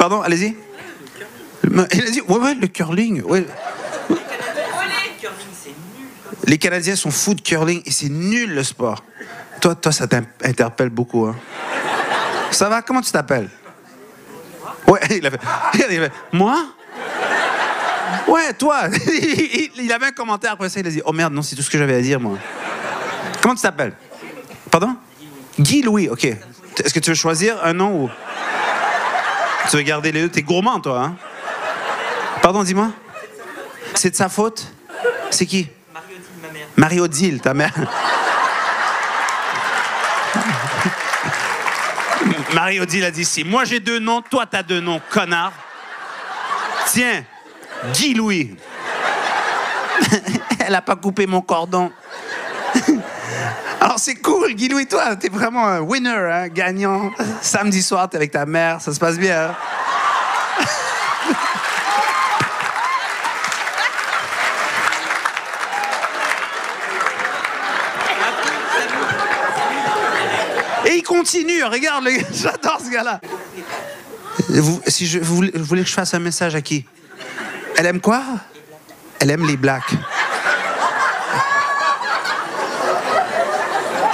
Pardon, 0.00 0.22
allez-y. 0.22 0.56
Mais 1.70 1.82
Il 1.92 2.06
a 2.06 2.10
dit, 2.10 2.22
ouais, 2.22 2.38
ouais, 2.38 2.54
le 2.54 2.68
curling. 2.68 3.20
Ouais. 3.20 3.46
Les 6.46 6.56
Canadiens 6.56 6.96
sont 6.96 7.10
fous 7.10 7.34
de 7.34 7.42
curling 7.42 7.82
et 7.84 7.90
c'est 7.90 8.08
nul 8.08 8.54
le 8.54 8.64
sport. 8.64 9.04
Toi, 9.60 9.74
toi, 9.74 9.92
ça 9.92 10.06
t'interpelle 10.06 10.88
beaucoup. 10.88 11.26
Hein. 11.26 11.36
Ça 12.50 12.70
va? 12.70 12.80
Comment 12.80 13.02
tu 13.02 13.10
t'appelles? 13.12 13.50
Ouais, 14.86 15.00
il 15.10 15.26
a 15.26 15.30
fait, 15.32 15.40
il 15.74 15.82
a 15.82 15.86
fait, 15.88 16.12
moi? 16.32 16.56
Ouais, 18.26 18.54
toi. 18.54 18.84
Il, 19.06 19.70
il 19.84 19.92
avait 19.92 20.06
un 20.06 20.12
commentaire 20.12 20.52
après 20.52 20.70
ça, 20.70 20.80
il 20.80 20.86
a 20.86 20.90
dit, 20.90 21.02
oh 21.04 21.12
merde, 21.12 21.34
non, 21.34 21.42
c'est 21.42 21.56
tout 21.56 21.62
ce 21.62 21.68
que 21.68 21.76
j'avais 21.76 21.96
à 21.96 22.00
dire, 22.00 22.18
moi. 22.18 22.38
Comment 23.42 23.54
tu 23.54 23.60
t'appelles? 23.60 23.92
Pardon? 24.70 24.96
Guy 25.58 25.82
Louis, 25.82 26.08
ok. 26.08 26.24
Est-ce 26.24 26.94
que 26.94 27.00
tu 27.00 27.10
veux 27.10 27.16
choisir 27.16 27.62
un 27.62 27.74
nom 27.74 28.04
ou? 28.04 28.10
Tu 29.70 29.76
veux 29.76 29.82
garder 29.82 30.10
les 30.10 30.22
deux? 30.22 30.28
T'es 30.28 30.42
gourmand, 30.42 30.80
toi, 30.80 31.00
hein? 31.00 31.16
Pardon, 32.42 32.64
dis-moi. 32.64 32.90
C'est 33.94 34.10
de 34.10 34.16
sa 34.16 34.28
faute? 34.28 34.66
C'est 35.30 35.46
qui? 35.46 35.68
Marie-Odile, 36.76 37.40
ta 37.40 37.54
mère. 37.54 37.72
Marie-Odile 42.52 43.04
a 43.04 43.12
dit 43.12 43.24
si 43.24 43.44
moi 43.44 43.64
j'ai 43.64 43.78
deux 43.78 44.00
noms, 44.00 44.22
toi 44.22 44.44
t'as 44.44 44.64
deux 44.64 44.80
noms, 44.80 45.00
connard. 45.10 45.52
Tiens, 46.86 47.22
Guy 47.92 48.14
Louis. 48.14 48.56
Elle 50.58 50.74
a 50.74 50.82
pas 50.82 50.96
coupé 50.96 51.28
mon 51.28 51.42
cordon. 51.42 51.92
Alors 53.80 53.98
c'est 53.98 54.16
cool, 54.16 54.52
Guy 54.52 54.68
Louis, 54.68 54.86
toi, 54.86 55.16
t'es 55.16 55.30
vraiment 55.30 55.66
un 55.66 55.80
winner, 55.80 56.10
hein, 56.10 56.48
gagnant. 56.48 57.10
Samedi 57.40 57.82
soir, 57.82 58.10
t'es 58.10 58.18
avec 58.18 58.30
ta 58.30 58.44
mère, 58.44 58.80
ça 58.82 58.92
se 58.92 59.00
passe 59.00 59.18
bien. 59.18 59.54
Et 70.84 70.96
il 70.96 71.02
continue, 71.02 71.64
regarde, 71.64 72.06
j'adore 72.32 72.80
ce 72.84 72.90
gars-là. 72.90 73.20
Vous, 74.48 74.80
si 74.86 75.06
je, 75.06 75.18
vous, 75.20 75.36
vous 75.36 75.64
voulez 75.64 75.82
que 75.82 75.88
je 75.88 75.94
fasse 75.94 76.12
un 76.12 76.18
message 76.18 76.54
à 76.54 76.60
qui? 76.60 76.84
Elle 77.76 77.86
aime 77.86 78.00
quoi? 78.00 78.22
Elle 79.20 79.30
aime 79.30 79.46
les 79.46 79.56
blacks. 79.56 79.94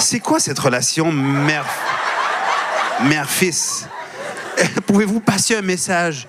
C'est 0.07 0.21
quoi 0.21 0.39
cette 0.39 0.61
relation 0.61 1.11
mère 1.11 1.67
mère-fils? 3.03 3.89
Pouvez-vous 4.87 5.19
passer 5.19 5.57
un 5.57 5.63
message? 5.63 6.29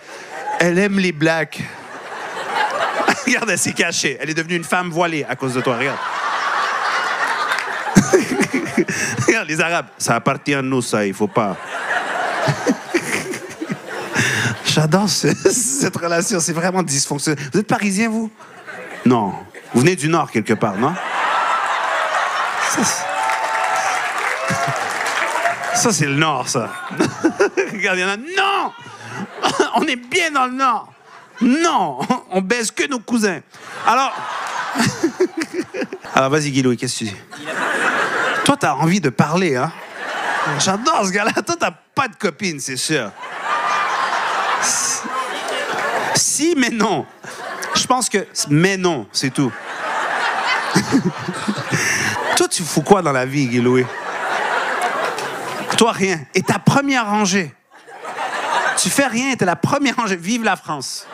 Elle 0.59 0.80
aime 0.80 0.97
les 0.97 1.11
blacks. 1.11 1.61
regarde, 3.28 3.52
elle 3.52 3.59
s'est 3.59 3.73
cachée. 3.73 4.17
Elle 4.20 4.31
est 4.31 4.33
devenue 4.33 4.55
une 4.55 4.64
femme 4.64 4.89
voilée 4.89 5.23
à 5.30 5.36
cause 5.36 5.53
de 5.53 5.61
toi. 5.61 5.78
Regarde. 5.78 6.00
Regarde, 9.28 9.48
les 9.48 9.61
Arabes, 9.61 9.89
ça 10.00 10.16
appartient 10.16 10.55
à 10.55 10.64
nous, 10.64 10.81
ça, 10.81 11.05
il 11.05 11.14
faut 11.14 11.28
pas. 11.28 11.55
J'adore 14.66 15.08
ce- 15.08 15.36
cette 15.52 15.98
relation, 15.98 16.39
c'est 16.39 16.53
vraiment 16.53 16.81
dysfonctionnel. 16.81 17.38
Vous 17.53 17.59
êtes 17.59 17.67
parisien, 17.67 18.09
vous? 18.09 18.31
Non. 19.05 19.36
Vous 19.72 19.81
venez 19.81 19.95
du 19.95 20.09
Nord, 20.09 20.31
quelque 20.31 20.55
part, 20.55 20.78
non? 20.78 20.95
Ça, 25.88 25.93
c'est- 25.93 26.05
le 26.05 26.16
Nord, 26.16 26.49
ça. 26.49 26.69
Regarde, 27.71 27.97
il 27.97 28.02
y 28.02 28.03
en 28.03 28.09
a. 28.09 28.17
Non 28.17 28.73
On 29.75 29.83
est 29.83 29.95
bien 29.95 30.31
dans 30.31 30.47
le 30.47 30.52
Nord. 30.52 30.91
Non 31.39 31.99
On 32.31 32.41
baise 32.41 32.71
que 32.71 32.85
nos 32.89 32.99
cousins. 32.99 33.39
Alors. 33.85 34.11
Alors, 36.13 36.30
vas-y, 36.30 36.61
Louis, 36.61 36.75
qu'est-ce 36.75 37.05
que 37.05 37.05
tu 37.05 37.11
dis 37.11 37.15
toi, 38.43 38.58
t'as 38.59 38.73
envie 38.73 38.99
de 38.99 39.09
parler, 39.09 39.55
hein? 39.55 39.71
J'adore 40.59 41.05
ce 41.05 41.11
gars-là. 41.11 41.31
Toi, 41.42 41.55
t'as 41.58 41.71
pas 41.71 42.09
de 42.09 42.15
copine, 42.15 42.59
c'est 42.59 42.75
sûr. 42.77 43.09
Si, 46.15 46.54
mais 46.58 46.69
non. 46.69 47.05
Je 47.75 47.86
pense 47.87 48.09
que. 48.09 48.27
Mais 48.49 48.75
non, 48.75 49.08
c'est 49.14 49.33
tout. 49.33 49.52
Toi, 52.36 52.48
tu 52.49 52.64
fous 52.64 52.81
quoi 52.81 53.02
dans 53.02 53.14
la 53.14 53.25
vie, 53.25 53.48
Louis? 53.61 53.86
Toi, 55.77 55.92
rien. 55.92 56.20
Et 56.33 56.42
ta 56.42 56.60
première 56.60 57.05
rangée. 57.10 57.54
Tu 58.77 58.89
fais 58.89 59.08
rien, 59.08 59.36
t'es 59.36 59.45
la 59.45 59.55
première 59.55 59.95
rangée. 59.95 60.15
Vive 60.15 60.43
la 60.43 60.55
France. 60.55 61.05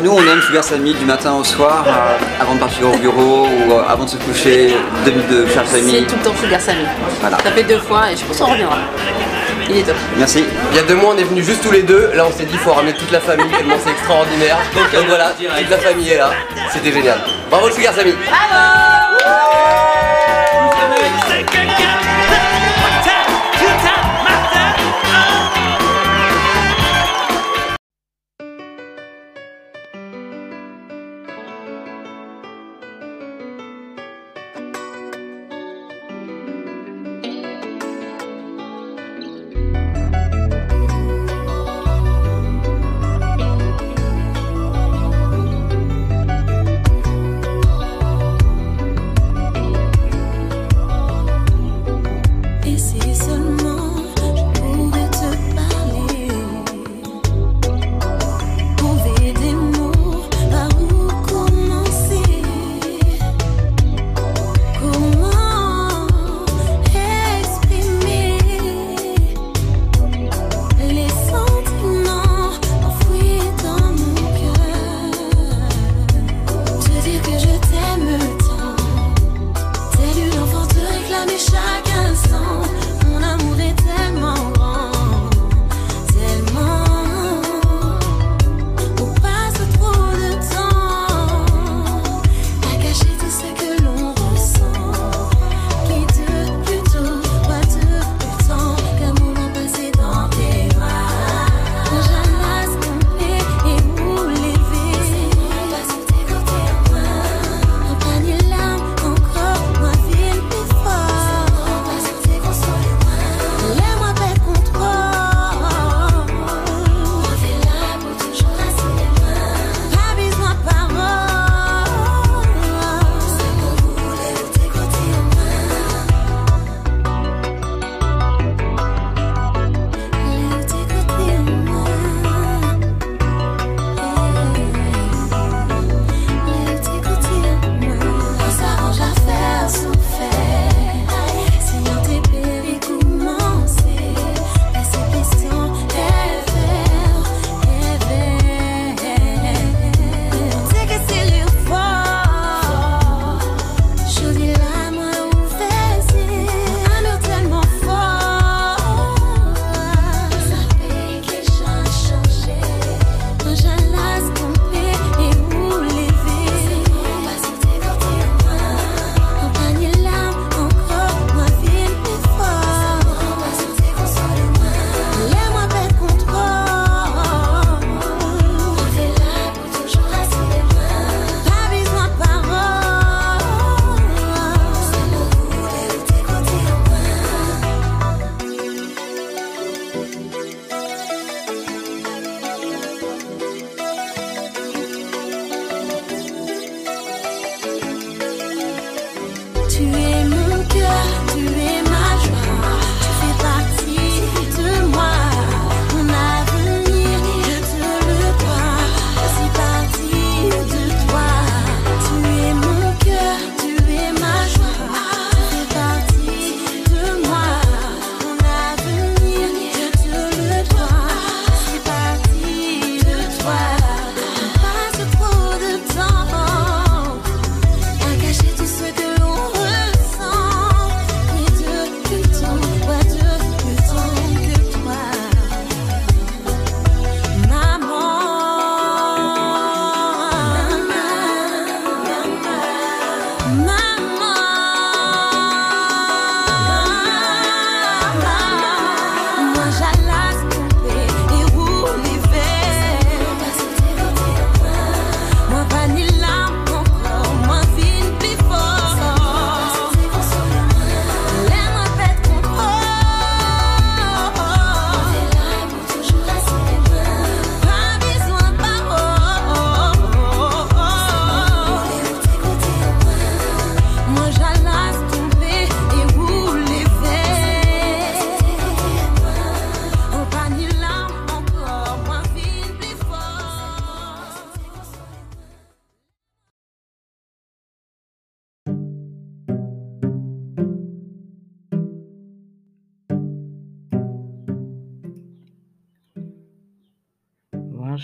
Nous, 0.00 0.12
on 0.12 0.20
aime 0.22 0.40
Sugar 0.42 0.62
Sammy 0.62 0.94
du 0.94 1.04
matin 1.04 1.32
au 1.34 1.42
soir, 1.42 1.84
euh, 1.86 2.16
avant 2.40 2.54
de 2.54 2.60
partir 2.60 2.88
au 2.88 2.96
bureau 2.98 3.48
ou 3.48 3.72
euh, 3.72 3.82
avant 3.88 4.04
de 4.04 4.10
se 4.10 4.16
coucher, 4.16 4.72
deux 5.04 5.10
minutes 5.10 5.28
de 5.28 5.46
Sugar 5.48 5.64
C'est 5.66 5.80
Sammy. 5.80 6.06
tout 6.06 6.14
le 6.14 6.22
temps 6.22 6.36
Sugar 6.40 6.60
Sammy. 6.60 6.84
Voilà. 7.20 7.36
Ça 7.38 7.50
fait 7.50 7.64
deux 7.64 7.80
fois 7.80 8.12
et 8.12 8.16
je 8.16 8.24
pense 8.24 8.38
qu'on 8.38 8.46
reviendra. 8.46 8.76
Il 9.70 9.76
est 9.76 9.82
top. 9.82 9.96
Merci. 10.16 10.44
Il 10.70 10.76
y 10.76 10.80
a 10.80 10.82
deux 10.82 10.94
mois, 10.94 11.14
on 11.14 11.18
est 11.18 11.24
venus 11.24 11.44
juste 11.44 11.62
tous 11.62 11.70
les 11.70 11.82
deux. 11.82 12.10
Là, 12.14 12.26
on 12.26 12.32
s'est 12.32 12.44
dit, 12.44 12.54
il 12.54 12.58
faut 12.58 12.72
ramener 12.72 12.94
toute 12.94 13.10
la 13.10 13.20
famille, 13.20 13.48
tellement 13.50 13.76
c'est 13.82 13.90
extraordinaire. 13.90 14.58
Donc 14.74 15.06
voilà, 15.06 15.32
toute 15.32 15.70
la 15.70 15.78
famille 15.78 16.10
est 16.10 16.18
là. 16.18 16.30
C'était 16.72 16.92
génial. 16.92 17.18
Bravo, 17.50 17.68
le 17.68 17.74
Sugar 17.74 17.94
Sammy. 17.94 18.14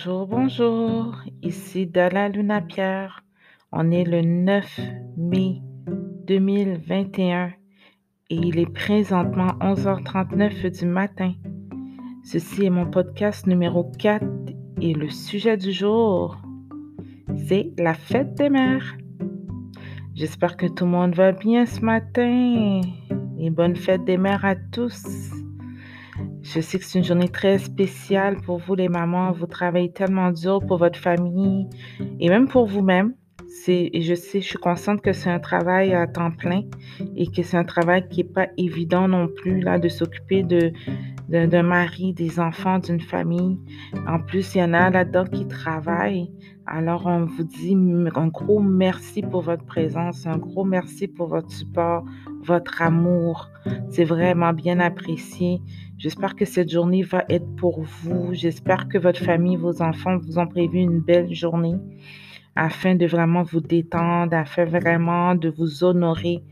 Bonjour, 0.05 0.27
bonjour. 0.27 1.17
Ici 1.43 1.87
Dalla 1.87 2.29
Luna 2.29 2.61
Pierre. 2.61 3.25
On 3.73 3.91
est 3.91 4.05
le 4.05 4.21
9 4.21 4.81
mai 5.17 5.63
2021 6.27 7.53
et 8.29 8.35
il 8.35 8.59
est 8.59 8.71
présentement 8.71 9.53
11h39 9.61 10.79
du 10.79 10.85
matin. 10.85 11.33
Ceci 12.23 12.67
est 12.67 12.71
mon 12.71 12.91
podcast 12.91 13.47
numéro 13.47 13.91
4 13.99 14.27
et 14.83 14.93
le 14.93 15.09
sujet 15.09 15.57
du 15.57 15.73
jour, 15.73 16.37
c'est 17.49 17.73
la 17.79 17.95
fête 17.95 18.35
des 18.35 18.51
mères. 18.51 18.97
J'espère 20.15 20.59
que 20.59 20.67
tout 20.67 20.85
le 20.85 20.91
monde 20.91 21.15
va 21.15 21.33
bien 21.33 21.65
ce 21.65 21.81
matin 21.81 22.83
et 23.39 23.49
bonne 23.49 23.77
fête 23.77 24.05
des 24.05 24.19
mères 24.19 24.45
à 24.45 24.55
tous. 24.55 25.44
Je 26.45 26.61
sais 26.61 26.79
que 26.79 26.85
c'est 26.85 26.99
une 26.99 27.05
journée 27.05 27.31
très 27.31 27.57
spéciale 27.57 28.37
pour 28.37 28.59
vous 28.59 28.75
les 28.75 28.91
mamans. 28.91 29.33
Vous 29.33 29.47
travaillez 29.47 29.91
tellement 29.91 30.31
dur 30.31 30.61
pour 30.67 30.77
votre 30.77 30.99
famille 30.99 31.67
et 32.21 32.29
même 32.29 32.49
pour 32.49 32.67
vous-même. 32.67 33.15
Je 33.67 34.15
sais, 34.15 34.41
je 34.41 34.43
suis 34.43 34.59
consciente 34.59 35.01
que 35.01 35.15
c'est 35.15 35.31
un 35.31 35.39
travail 35.39 35.95
à 35.95 36.07
temps 36.07 36.31
plein 36.31 36.65
et 37.17 37.29
que 37.29 37.43
c'est 37.43 37.57
un 37.57 37.65
travail 37.65 38.07
qui 38.11 38.23
n'est 38.23 38.29
pas 38.29 38.49
évident 38.59 39.09
non 39.09 39.27
plus 39.27 39.61
là 39.61 39.79
de 39.79 39.89
s'occuper 39.89 40.43
de 40.43 40.73
d'un 41.29 41.63
mari, 41.63 42.13
des 42.13 42.39
enfants, 42.39 42.79
d'une 42.79 43.01
famille. 43.01 43.59
En 44.07 44.21
plus, 44.21 44.55
il 44.55 44.59
y 44.59 44.63
en 44.63 44.75
a 44.75 44.91
là-dedans 44.91 45.25
qui 45.25 45.49
travaillent. 45.49 46.31
Alors, 46.67 47.07
on 47.07 47.25
vous 47.25 47.45
dit 47.45 47.75
un 48.15 48.29
gros 48.29 48.61
merci 48.61 49.23
pour 49.23 49.41
votre 49.41 49.65
présence, 49.65 50.27
un 50.27 50.37
gros 50.37 50.65
merci 50.65 51.09
pour 51.09 51.29
votre 51.29 51.51
support, 51.51 52.05
votre 52.43 52.83
amour. 52.83 53.49
C'est 53.91 54.05
vraiment 54.05 54.53
bien 54.53 54.81
apprécié. 54.81 55.61
J'espère 55.99 56.35
que 56.35 56.45
cette 56.45 56.71
journée 56.71 57.03
va 57.03 57.25
être 57.29 57.47
pour 57.57 57.83
vous. 57.83 58.35
J'espère 58.35 58.89
que 58.89 58.99
votre 58.99 59.21
famille, 59.21 59.57
vos 59.57 59.81
enfants 59.81 60.19
vous 60.19 60.39
ont 60.39 60.47
prévu 60.47 60.79
une 60.79 61.01
belle 61.01 61.33
journée 61.33 61.77
afin 62.57 62.95
de 62.95 63.07
vraiment 63.07 63.43
vous 63.43 63.61
détendre, 63.61 64.35
afin 64.35 64.65
vraiment 64.65 65.35
de 65.35 65.49
vous 65.49 65.85
honorer, 65.85 66.43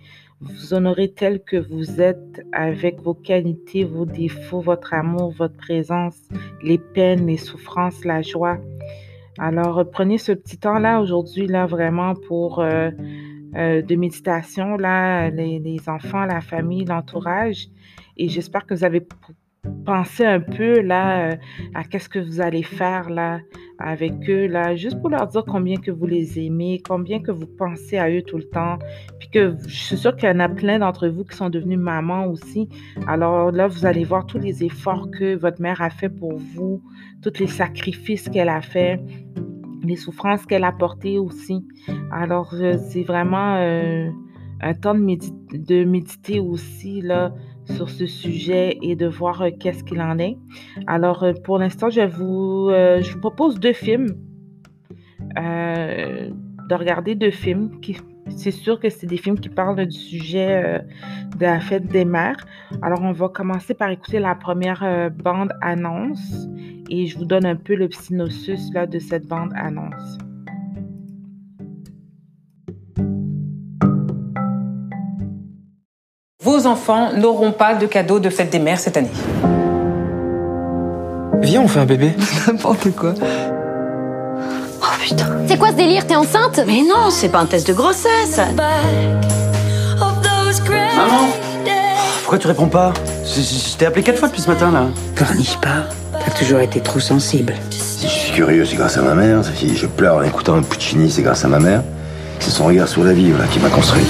vous 0.40 0.74
honorer 0.74 1.12
tel 1.12 1.42
que 1.42 1.56
vous 1.56 2.00
êtes 2.00 2.44
avec 2.52 3.00
vos 3.00 3.14
qualités, 3.14 3.84
vos 3.84 4.06
défauts, 4.06 4.60
votre 4.60 4.94
amour, 4.94 5.30
votre 5.32 5.56
présence, 5.56 6.18
les 6.62 6.78
peines, 6.78 7.26
les 7.26 7.36
souffrances, 7.36 8.04
la 8.04 8.22
joie. 8.22 8.58
Alors, 9.38 9.84
prenez 9.90 10.18
ce 10.18 10.32
petit 10.32 10.58
temps-là 10.58 11.00
aujourd'hui, 11.00 11.46
là, 11.46 11.66
vraiment 11.66 12.14
pour 12.14 12.60
euh, 12.60 12.90
euh, 13.56 13.82
de 13.82 13.96
méditation, 13.96 14.76
là, 14.76 15.30
les, 15.30 15.58
les, 15.58 15.88
enfants, 15.88 16.24
la 16.24 16.40
famille, 16.40 16.84
l'entourage. 16.84 17.68
Et 18.22 18.28
j'espère 18.28 18.64
que 18.66 18.74
vous 18.74 18.84
avez 18.84 19.04
pensez 19.84 20.24
un 20.24 20.38
peu 20.38 20.80
là 20.80 21.32
euh, 21.32 21.36
à 21.74 21.82
qu'est-ce 21.82 22.08
que 22.08 22.20
vous 22.20 22.40
allez 22.40 22.62
faire 22.62 23.10
là 23.10 23.40
avec 23.80 24.12
eux 24.30 24.46
là, 24.46 24.76
juste 24.76 25.00
pour 25.00 25.10
leur 25.10 25.26
dire 25.26 25.44
combien 25.44 25.76
que 25.76 25.90
vous 25.90 26.06
les 26.06 26.38
aimez, 26.38 26.80
combien 26.86 27.20
que 27.20 27.32
vous 27.32 27.48
pensez 27.48 27.98
à 27.98 28.08
eux 28.08 28.22
tout 28.22 28.36
le 28.36 28.44
temps, 28.44 28.78
puis 29.18 29.28
que 29.28 29.56
je 29.66 29.74
suis 29.74 29.96
sûre 29.96 30.14
qu'il 30.14 30.28
y 30.28 30.32
en 30.32 30.38
a 30.38 30.48
plein 30.48 30.78
d'entre 30.78 31.08
vous 31.08 31.24
qui 31.24 31.36
sont 31.36 31.50
devenus 31.50 31.80
mamans 31.80 32.26
aussi. 32.26 32.68
Alors 33.08 33.50
là, 33.50 33.66
vous 33.66 33.84
allez 33.84 34.04
voir 34.04 34.24
tous 34.24 34.38
les 34.38 34.62
efforts 34.62 35.10
que 35.10 35.34
votre 35.34 35.60
mère 35.60 35.82
a 35.82 35.90
fait 35.90 36.08
pour 36.08 36.36
vous, 36.36 36.80
tous 37.22 37.40
les 37.40 37.48
sacrifices 37.48 38.28
qu'elle 38.28 38.50
a 38.50 38.60
fait, 38.60 39.00
les 39.82 39.96
souffrances 39.96 40.46
qu'elle 40.46 40.64
a 40.64 40.70
portées 40.70 41.18
aussi. 41.18 41.66
Alors 42.12 42.54
euh, 42.54 42.76
c'est 42.88 43.02
vraiment 43.02 43.56
euh, 43.56 44.08
un 44.60 44.74
temps 44.74 44.94
de, 44.94 45.18
de 45.58 45.84
méditer 45.84 46.38
aussi 46.38 47.00
là 47.00 47.32
sur 47.74 47.90
ce 47.90 48.06
sujet 48.06 48.78
et 48.82 48.96
de 48.96 49.06
voir 49.06 49.42
euh, 49.42 49.50
qu'est-ce 49.58 49.84
qu'il 49.84 50.00
en 50.00 50.18
est. 50.18 50.36
Alors, 50.86 51.22
euh, 51.22 51.32
pour 51.44 51.58
l'instant, 51.58 51.90
je, 51.90 52.02
vous, 52.02 52.68
euh, 52.70 53.00
je 53.00 53.12
vous 53.12 53.20
propose 53.20 53.58
deux 53.58 53.72
films, 53.72 54.16
de 55.36 56.74
regarder 56.74 57.14
deux 57.14 57.30
films. 57.30 57.80
Qui, 57.80 57.96
c'est 58.28 58.50
sûr 58.50 58.78
que 58.78 58.88
c'est 58.88 59.06
des 59.06 59.16
films 59.16 59.38
qui 59.38 59.48
parlent 59.48 59.86
du 59.86 59.98
sujet 59.98 60.82
de 61.38 61.44
la 61.44 61.60
fête 61.60 61.86
des 61.86 62.04
mères. 62.04 62.46
Alors, 62.82 63.02
on 63.02 63.12
va 63.12 63.28
commencer 63.28 63.74
par 63.74 63.90
écouter 63.90 64.18
la 64.18 64.34
première 64.34 65.10
bande 65.10 65.52
annonce 65.60 66.48
et 66.90 67.06
je 67.06 67.16
vous 67.18 67.24
donne 67.24 67.46
un 67.46 67.56
peu 67.56 67.74
le 67.74 67.90
synopsis 67.90 68.72
là, 68.74 68.86
de 68.86 68.98
cette 68.98 69.26
bande 69.26 69.52
enfants 76.66 77.12
n'auront 77.12 77.52
pas 77.52 77.74
de 77.74 77.86
cadeau 77.86 78.18
de 78.18 78.30
fête 78.30 78.50
des 78.50 78.58
mères 78.58 78.78
cette 78.78 78.96
année. 78.96 79.10
Viens, 81.40 81.62
on 81.62 81.68
fait 81.68 81.80
un 81.80 81.86
bébé. 81.86 82.14
N'importe 82.46 82.90
quoi. 82.92 83.14
Oh 84.80 84.86
putain. 85.00 85.26
C'est 85.46 85.58
quoi 85.58 85.68
ce 85.68 85.74
délire? 85.74 86.06
T'es 86.06 86.14
enceinte? 86.14 86.60
Mais 86.66 86.82
non, 86.82 87.10
c'est 87.10 87.28
pas 87.28 87.38
un 87.38 87.46
test 87.46 87.66
de 87.66 87.72
grossesse. 87.72 88.40
Maman? 90.96 91.28
Pourquoi 92.20 92.38
tu 92.38 92.46
réponds 92.46 92.68
pas? 92.68 92.92
Je 93.24 93.76
t'ai 93.76 93.86
appelé 93.86 94.02
quatre 94.02 94.18
fois 94.18 94.28
depuis 94.28 94.42
ce 94.42 94.48
matin 94.48 94.70
là. 94.70 94.86
Corniche 95.16 95.58
pas. 95.58 95.88
T'as 96.12 96.30
toujours 96.32 96.60
été 96.60 96.80
trop 96.80 97.00
sensible. 97.00 97.54
Si 97.70 98.06
je 98.06 98.12
suis 98.12 98.32
curieux, 98.32 98.64
c'est 98.64 98.76
grâce 98.76 98.96
à 98.96 99.02
ma 99.02 99.14
mère. 99.14 99.40
Si 99.44 99.76
je 99.76 99.86
pleure 99.86 100.16
en 100.16 100.22
écoutant 100.22 100.54
un 100.54 100.62
Puccini, 100.62 101.10
c'est 101.10 101.22
grâce 101.22 101.44
à 101.44 101.48
ma 101.48 101.58
mère. 101.58 101.82
C'est 102.40 102.50
son 102.50 102.64
regard 102.64 102.88
sur 102.88 103.04
la 103.04 103.12
vie 103.12 103.30
voilà, 103.30 103.46
qui 103.48 103.58
m'a 103.58 103.68
construit. 103.68 104.04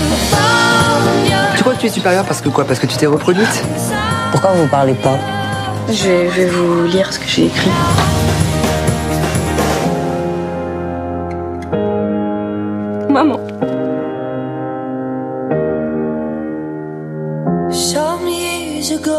Tu 1.63 1.65
crois 1.67 1.77
que 1.77 1.81
tu 1.83 1.87
es 1.87 1.91
supérieure 1.91 2.25
parce 2.25 2.41
que 2.41 2.49
quoi 2.49 2.65
Parce 2.65 2.81
que 2.81 2.89
tu 2.89 2.97
t'es 2.97 3.07
reproduite 3.07 3.65
Pourquoi 4.33 4.51
vous 4.51 4.67
parlez 4.67 4.95
pas 4.95 5.17
je, 5.89 6.09
vais 6.09 6.47
vous 6.47 6.87
lire 6.87 7.13
ce 7.13 7.21
que 7.21 7.29
j'ai 7.29 7.47
écrit. 7.47 7.71
Maman. 13.09 13.39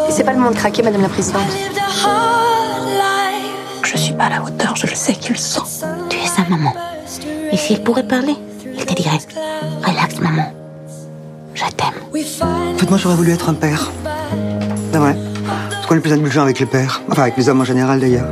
C'est 0.10 0.26
pas 0.26 0.34
le 0.34 0.40
moment 0.40 0.52
de 0.52 0.56
craquer, 0.58 0.84
Madame 0.84 1.04
la 1.04 1.08
Présidente. 1.08 1.44
Je 3.86 3.98
suis 3.98 4.14
pas 4.16 4.26
à 4.26 4.30
la 4.32 4.44
hauteur, 4.44 4.76
je 4.76 4.88
le 4.88 4.96
sais 4.96 5.14
qu'il 5.14 5.38
sent. 5.38 5.86
Tu 6.10 6.18
es 6.18 6.28
sa 6.28 6.44
maman. 6.50 6.74
Et 7.54 7.56
s'il 7.56 7.82
pourrait 7.82 8.04
parler, 8.04 8.36
il 8.66 8.86
te 8.86 8.94
dirait 8.94 9.20
Relax, 9.86 10.20
maman. 10.20 10.52
En 12.42 12.78
fait, 12.78 12.90
moi, 12.90 12.98
j'aurais 12.98 13.16
voulu 13.16 13.32
être 13.32 13.50
un 13.50 13.54
père. 13.54 13.92
C'est 14.92 14.98
vrai. 14.98 15.16
Parce 15.70 15.86
qu'on 15.88 15.96
est 15.96 16.00
plus 16.00 16.14
indulgent 16.14 16.42
avec 16.44 16.60
les 16.60 16.66
pères? 16.66 17.02
Enfin, 17.10 17.24
avec 17.24 17.38
les 17.38 17.50
hommes 17.50 17.62
en 17.62 17.66
général, 17.66 18.00
d'ailleurs. 18.00 18.28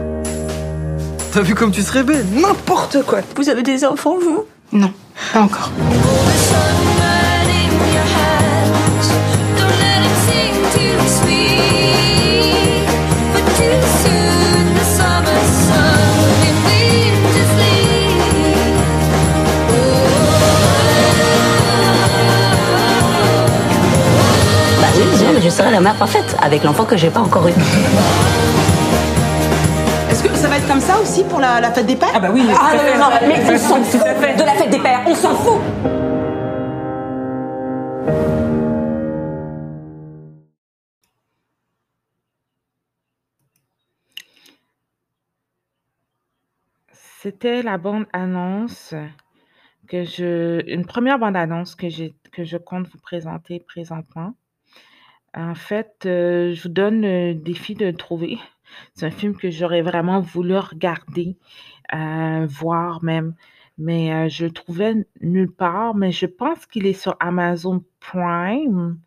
T'as 1.33 1.41
vu 1.41 1.55
comme 1.55 1.71
tu 1.71 1.81
serais 1.81 2.03
belle? 2.03 2.25
N'importe 2.33 3.03
quoi. 3.03 3.19
Vous 3.35 3.49
avez 3.49 3.63
des 3.63 3.85
enfants, 3.85 4.15
vous? 4.21 4.45
Non, 4.71 4.91
pas 5.33 5.41
encore. 5.41 5.71
Serai 25.51 25.71
la 25.71 25.81
mère 25.81 25.95
parfaite 25.95 26.35
avec 26.41 26.63
l'enfant 26.63 26.85
que 26.85 26.95
j'ai 26.95 27.09
pas 27.09 27.19
encore 27.19 27.47
eu. 27.47 27.51
Est-ce 30.09 30.23
que 30.23 30.33
ça 30.35 30.47
va 30.47 30.57
être 30.57 30.67
comme 30.67 30.79
ça 30.79 30.99
aussi 30.99 31.23
pour 31.25 31.39
la, 31.39 31.61
fête 31.71 31.85
des 31.85 31.95
pères? 31.95 32.11
Ah 32.13 32.19
bah 32.19 32.29
oui. 32.33 32.43
Ah 32.49 32.73
non, 32.75 33.09
non, 33.09 33.09
mais 33.27 33.53
on 33.53 33.57
s'en 33.57 33.83
fout 33.83 34.01
de 34.01 34.43
la 34.43 34.53
fête 34.53 34.69
des 34.69 34.79
pères, 34.79 35.01
on 35.05 35.15
s'en 35.15 35.35
fout. 35.35 35.61
C'était 47.21 47.61
la 47.61 47.77
bande 47.77 48.05
annonce 48.13 48.95
que 49.87 50.03
je, 50.03 50.63
une 50.67 50.85
première 50.85 51.19
bande 51.19 51.35
annonce 51.35 51.75
que 51.75 51.89
j'ai, 51.89 52.15
que 52.31 52.43
je 52.43 52.57
compte 52.57 52.87
vous 52.87 52.99
présenter 52.99 53.59
présentement. 53.59 54.33
En 55.33 55.55
fait, 55.55 56.05
euh, 56.05 56.53
je 56.53 56.63
vous 56.63 56.69
donne 56.69 57.01
le 57.01 57.33
défi 57.33 57.73
de 57.73 57.85
le 57.85 57.95
trouver. 57.95 58.37
C'est 58.93 59.05
un 59.05 59.11
film 59.11 59.35
que 59.35 59.49
j'aurais 59.49 59.81
vraiment 59.81 60.19
voulu 60.19 60.57
regarder, 60.57 61.37
euh, 61.93 62.45
voir 62.49 63.03
même, 63.03 63.35
mais 63.77 64.13
euh, 64.13 64.29
je 64.29 64.45
le 64.45 64.51
trouvais 64.51 64.95
nulle 65.21 65.51
part, 65.51 65.95
mais 65.95 66.11
je 66.11 66.25
pense 66.25 66.65
qu'il 66.65 66.85
est 66.85 66.93
sur 66.93 67.15
Amazon 67.19 67.83
Prime. 67.99 68.99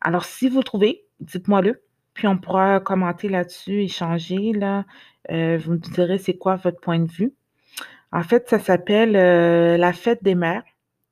Alors, 0.00 0.24
si 0.24 0.48
vous 0.48 0.62
trouvez, 0.62 1.04
dites-moi-le, 1.20 1.82
puis 2.12 2.26
on 2.26 2.38
pourra 2.38 2.80
commenter 2.80 3.28
là-dessus, 3.28 3.82
échanger, 3.82 4.52
vous 4.52 5.72
me 5.72 5.78
direz 5.78 6.18
c'est 6.18 6.36
quoi 6.36 6.56
votre 6.56 6.80
point 6.80 7.00
de 7.00 7.10
vue. 7.10 7.34
En 8.12 8.22
fait, 8.22 8.48
ça 8.48 8.58
s'appelle 8.58 9.12
La 9.12 9.92
fête 9.92 10.22
des 10.22 10.34
mères, 10.34 10.64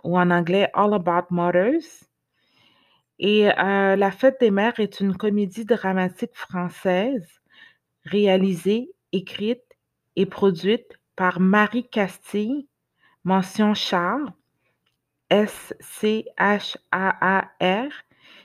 ou 0.04 0.18
en 0.18 0.30
anglais 0.30 0.70
All 0.74 0.94
About 0.94 1.26
Mothers. 1.30 2.04
Et 3.18 3.44
La 3.44 4.10
fête 4.10 4.40
des 4.40 4.50
mères 4.50 4.80
est 4.80 5.00
une 5.00 5.16
comédie 5.16 5.64
dramatique 5.64 6.34
française 6.34 7.40
réalisée, 8.04 8.90
écrite 9.12 9.62
et 10.16 10.26
produite 10.26 10.98
par 11.16 11.40
Marie 11.40 11.88
Castille, 11.88 12.66
mention 13.24 13.74
Char, 13.74 14.18
S-C-H-A-A-R, 15.30 16.28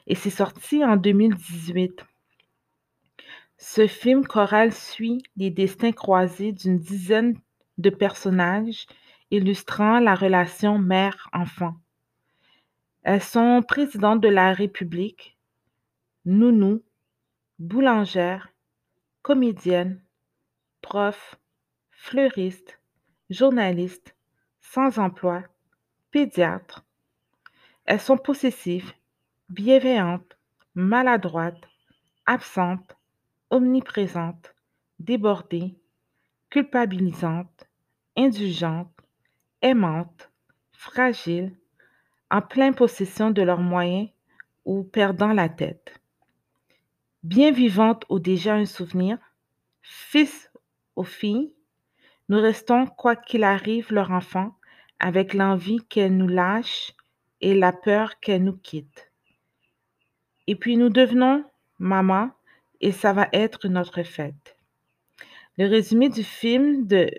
et 0.08 0.16
c'est 0.16 0.30
sorti 0.30 0.84
en 0.84 0.96
2018. 0.96 2.06
Ce 3.58 3.88
film 3.88 4.26
choral 4.26 4.72
suit 4.72 5.22
les 5.36 5.50
destins 5.50 5.92
croisés 5.92 6.54
d'une 6.54 6.80
dizaine 6.80 7.38
de 7.78 7.90
personnages 7.90 8.88
illustrant 9.32 10.00
la 10.00 10.16
relation 10.16 10.80
mère-enfant. 10.80 11.76
Elles 13.04 13.24
sont 13.24 13.64
présidentes 13.66 14.22
de 14.22 14.28
la 14.28 14.54
République, 14.54 15.38
nounou, 16.26 16.84
boulangère, 17.58 18.50
comédienne, 19.22 20.04
prof, 20.82 21.40
fleuriste, 21.92 22.80
journaliste, 23.30 24.16
sans 24.60 25.00
emploi, 25.00 25.44
pédiatre. 26.12 26.84
Elles 27.86 28.02
sont 28.02 28.18
possessives, 28.18 28.92
bienveillantes, 29.48 30.38
maladroites, 30.76 31.68
absentes, 32.26 32.98
omniprésentes, 33.50 34.54
débordées, 35.00 35.80
culpabilisantes, 36.50 37.68
indulgentes, 38.18 39.00
aimantes, 39.62 40.32
fragiles, 40.74 41.59
en 42.32 42.42
pleine 42.42 42.76
possession 42.76 43.32
de 43.32 43.42
leurs 43.42 43.62
moyens 43.62 44.10
ou 44.66 44.84
perdant 44.84 45.34
la 45.34 45.50
tête. 45.50 46.00
Bien 47.24 47.52
vivantes 47.52 48.06
ou 48.10 48.20
déjà 48.20 48.56
un 48.56 48.66
souvenir, 48.66 49.18
fils 49.82 50.52
ou 50.96 51.04
filles, 51.04 51.54
nous 52.30 52.40
restons, 52.40 52.86
quoi 52.86 53.16
qu'il 53.16 53.44
arrive, 53.44 53.92
leur 53.92 54.12
enfant, 54.12 54.56
avec 55.00 55.34
l'envie 55.34 55.84
qu'elles 55.90 56.16
nous 56.16 56.28
lâchent 56.28 56.94
et 57.42 57.56
la 57.56 57.74
peur 57.74 58.20
qu'elles 58.20 58.44
nous 58.44 58.58
quittent. 58.58 59.12
Et 60.48 60.56
puis 60.56 60.78
nous 60.78 60.90
devenons 60.90 61.44
maman 61.80 62.32
et 62.82 62.92
ça 62.92 63.14
va 63.14 63.28
être 63.34 63.68
notre 63.68 64.04
fête. 64.04 64.58
Le 65.58 65.68
résumé 65.68 66.10
du 66.10 66.24
film 66.24 66.86
de, 66.88 67.10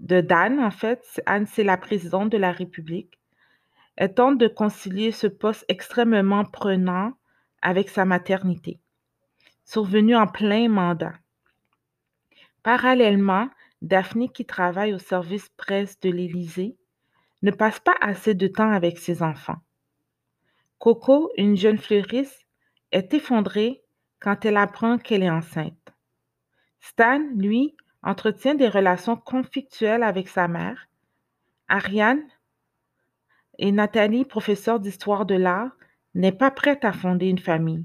de 0.00 0.20
Dan, 0.20 0.60
en 0.60 0.70
fait, 0.70 1.20
Anne, 1.26 1.46
c'est 1.46 1.64
la 1.64 1.76
présidente 1.76 2.30
de 2.30 2.36
la 2.36 2.52
République. 2.52 3.17
Elle 4.00 4.14
tente 4.14 4.38
de 4.38 4.46
concilier 4.46 5.10
ce 5.10 5.26
poste 5.26 5.64
extrêmement 5.66 6.44
prenant 6.44 7.14
avec 7.62 7.88
sa 7.88 8.04
maternité, 8.04 8.78
survenue 9.64 10.14
en 10.14 10.28
plein 10.28 10.68
mandat. 10.68 11.14
Parallèlement, 12.62 13.48
Daphne, 13.82 14.28
qui 14.28 14.46
travaille 14.46 14.94
au 14.94 14.98
service 14.98 15.48
presse 15.56 15.98
de 15.98 16.10
l'Élysée, 16.10 16.76
ne 17.42 17.50
passe 17.50 17.80
pas 17.80 17.96
assez 18.00 18.34
de 18.34 18.46
temps 18.46 18.70
avec 18.70 18.98
ses 18.98 19.20
enfants. 19.20 19.58
Coco, 20.78 21.32
une 21.36 21.56
jeune 21.56 21.78
fleuriste, 21.78 22.46
est 22.92 23.12
effondrée 23.14 23.82
quand 24.20 24.44
elle 24.44 24.58
apprend 24.58 24.98
qu'elle 24.98 25.24
est 25.24 25.30
enceinte. 25.30 25.92
Stan, 26.78 27.18
lui, 27.34 27.76
entretient 28.04 28.54
des 28.54 28.68
relations 28.68 29.16
conflictuelles 29.16 30.04
avec 30.04 30.28
sa 30.28 30.46
mère. 30.46 30.86
Ariane 31.66 32.22
et 33.58 33.72
Nathalie, 33.72 34.24
professeure 34.24 34.80
d'histoire 34.80 35.26
de 35.26 35.34
l'art, 35.34 35.70
n'est 36.14 36.32
pas 36.32 36.50
prête 36.50 36.84
à 36.84 36.92
fonder 36.92 37.26
une 37.26 37.38
famille. 37.38 37.84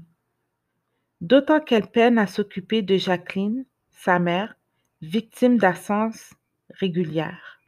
D'autant 1.20 1.60
qu'elle 1.60 1.86
peine 1.86 2.18
à 2.18 2.26
s'occuper 2.26 2.82
de 2.82 2.96
Jacqueline, 2.96 3.64
sa 3.90 4.18
mère, 4.18 4.54
victime 5.00 5.58
d'absence 5.58 6.34
régulière. 6.68 7.60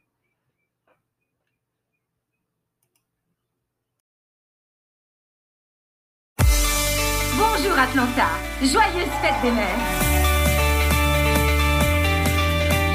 Bonjour 7.39 7.79
Atlanta, 7.79 8.29
joyeuse 8.61 9.11
fête 9.23 9.43
des 9.43 9.51
mères. 9.51 9.67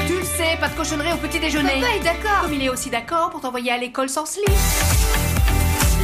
Tu 0.06 0.18
le 0.18 0.24
sais, 0.24 0.56
pas 0.60 0.68
de 0.68 0.76
cochonnerie 0.76 1.12
au 1.12 1.16
petit 1.16 1.40
déjeuner. 1.40 1.80
Papa 1.80 1.96
est 1.96 2.04
d'accord. 2.04 2.42
Comme 2.42 2.54
il 2.54 2.62
est 2.64 2.68
aussi 2.68 2.90
d'accord 2.90 3.30
pour 3.30 3.40
t'envoyer 3.40 3.72
à 3.72 3.78
l'école 3.78 4.08
sans 4.08 4.26
slip. 4.26 4.48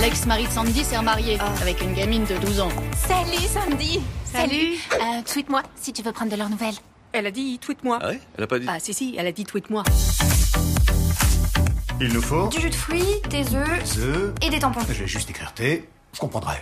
L'ex-mari 0.00 0.46
de 0.46 0.52
Sandy 0.52 0.84
s'est 0.84 0.96
remarié 0.96 1.38
avec 1.60 1.80
une 1.82 1.92
gamine 1.94 2.24
de 2.24 2.36
12 2.38 2.60
ans. 2.60 2.68
Salut 3.06 3.46
Sandy. 3.52 4.00
Salut. 4.24 4.76
Euh, 4.94 5.22
tweet-moi 5.30 5.62
si 5.74 5.92
tu 5.92 6.02
veux 6.02 6.12
prendre 6.12 6.30
de 6.30 6.36
leurs 6.36 6.50
nouvelles. 6.50 6.74
Elle 7.12 7.26
a 7.26 7.30
dit 7.30 7.58
tweet-moi. 7.58 7.98
Ah 8.00 8.08
ouais 8.10 8.20
Elle 8.36 8.44
a 8.44 8.46
pas 8.46 8.58
dit 8.58 8.66
Ah 8.68 8.78
si 8.78 8.94
si, 8.94 9.14
elle 9.18 9.26
a 9.26 9.32
dit 9.32 9.44
tweet-moi. 9.44 9.82
Il 12.00 12.12
nous 12.12 12.22
faut 12.22 12.46
Du 12.48 12.60
jus 12.60 12.70
de 12.70 12.74
fruits, 12.74 13.04
des 13.30 13.54
œufs 13.54 13.94
Des 13.96 14.00
œufs. 14.02 14.32
et 14.42 14.50
des 14.50 14.58
tampons. 14.60 14.80
Je 14.88 14.92
vais 15.00 15.06
juste 15.08 15.28
écrire 15.30 15.52
T, 15.52 15.88
je 16.12 16.20
comprendrai. 16.20 16.56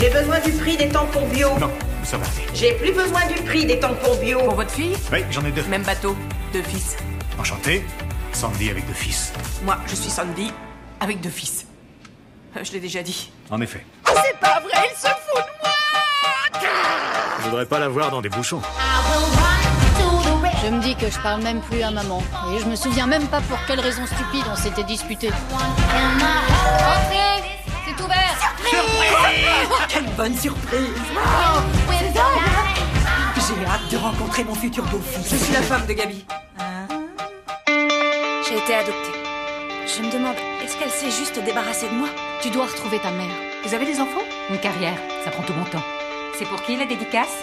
J'ai 0.00 0.10
besoin 0.10 0.40
du 0.40 0.50
prix 0.52 0.76
des 0.76 0.88
tampons 0.88 1.26
bio. 1.28 1.50
Non, 1.60 1.70
ça 2.02 2.16
va 2.16 2.24
aller. 2.26 2.46
J'ai 2.52 2.72
plus 2.74 2.92
besoin 2.92 3.24
du 3.28 3.34
prix 3.42 3.64
des 3.64 3.78
tampons 3.78 4.16
bio. 4.20 4.40
Pour 4.40 4.54
votre 4.56 4.70
fille 4.72 4.96
Oui, 5.12 5.20
j'en 5.30 5.44
ai 5.44 5.52
deux. 5.52 5.62
Même 5.68 5.82
bateau, 5.84 6.16
deux 6.52 6.62
fils. 6.62 6.96
Enchanté, 7.38 7.84
Sandy 8.32 8.70
avec 8.70 8.86
deux 8.88 8.92
fils. 8.94 9.32
Moi, 9.64 9.76
je 9.86 9.94
suis 9.94 10.10
Sandy 10.10 10.50
avec 10.98 11.20
deux 11.20 11.30
fils. 11.30 11.66
Euh, 12.56 12.60
Je 12.64 12.72
l'ai 12.72 12.80
déjà 12.80 13.02
dit. 13.02 13.30
En 13.50 13.60
effet. 13.60 13.84
C'est 14.06 14.38
pas 14.38 14.60
vrai, 14.60 14.88
il 14.90 14.96
se 14.96 15.08
fout 15.08 15.36
de 15.36 15.40
moi 15.62 15.72
Je 17.38 17.44
voudrais 17.48 17.66
pas 17.66 17.78
la 17.78 17.88
voir 17.88 18.10
dans 18.10 18.22
des 18.22 18.28
bouchons. 18.28 18.60
Je 20.64 20.70
me 20.70 20.80
dis 20.80 20.96
que 20.96 21.10
je 21.10 21.18
parle 21.18 21.42
même 21.42 21.60
plus 21.60 21.82
à 21.82 21.90
maman. 21.90 22.22
Et 22.54 22.58
je 22.58 22.64
me 22.64 22.74
souviens 22.76 23.06
même 23.06 23.26
pas 23.28 23.40
pour 23.42 23.58
quelle 23.66 23.80
raison 23.80 24.06
stupide 24.06 24.44
on 24.50 24.56
s'était 24.56 24.84
disputé. 24.84 25.28
Entrez 25.28 25.34
C'est 27.86 28.02
ouvert 28.02 28.36
Quelle 29.88 30.06
bonne 30.16 30.36
surprise 30.36 30.88
J'ai 33.46 33.66
hâte 33.66 33.88
de 33.90 33.96
rencontrer 33.98 34.42
mon 34.44 34.54
futur 34.54 34.84
beau-fils. 34.84 35.28
Je 35.30 35.36
suis 35.36 35.52
la 35.52 35.60
femme 35.62 35.84
de 35.86 35.92
Gabi. 35.92 36.24
J'ai 38.48 38.56
été 38.56 38.74
adoptée. 38.74 39.23
Je 39.86 40.02
me 40.02 40.10
demande, 40.10 40.36
est-ce 40.62 40.78
qu'elle 40.78 40.90
s'est 40.90 41.10
juste 41.10 41.38
débarrassée 41.44 41.88
de 41.88 41.94
moi 41.94 42.08
Tu 42.40 42.48
dois 42.50 42.64
retrouver 42.66 42.98
ta 42.98 43.10
mère. 43.10 43.34
Vous 43.64 43.74
avez 43.74 43.84
des 43.84 44.00
enfants? 44.00 44.22
Une 44.50 44.58
carrière, 44.58 44.96
ça 45.24 45.30
prend 45.30 45.42
tout 45.42 45.52
mon 45.52 45.64
temps. 45.64 45.82
C'est 46.38 46.46
pour 46.46 46.62
qui 46.62 46.76
la 46.76 46.86
dédicace? 46.86 47.36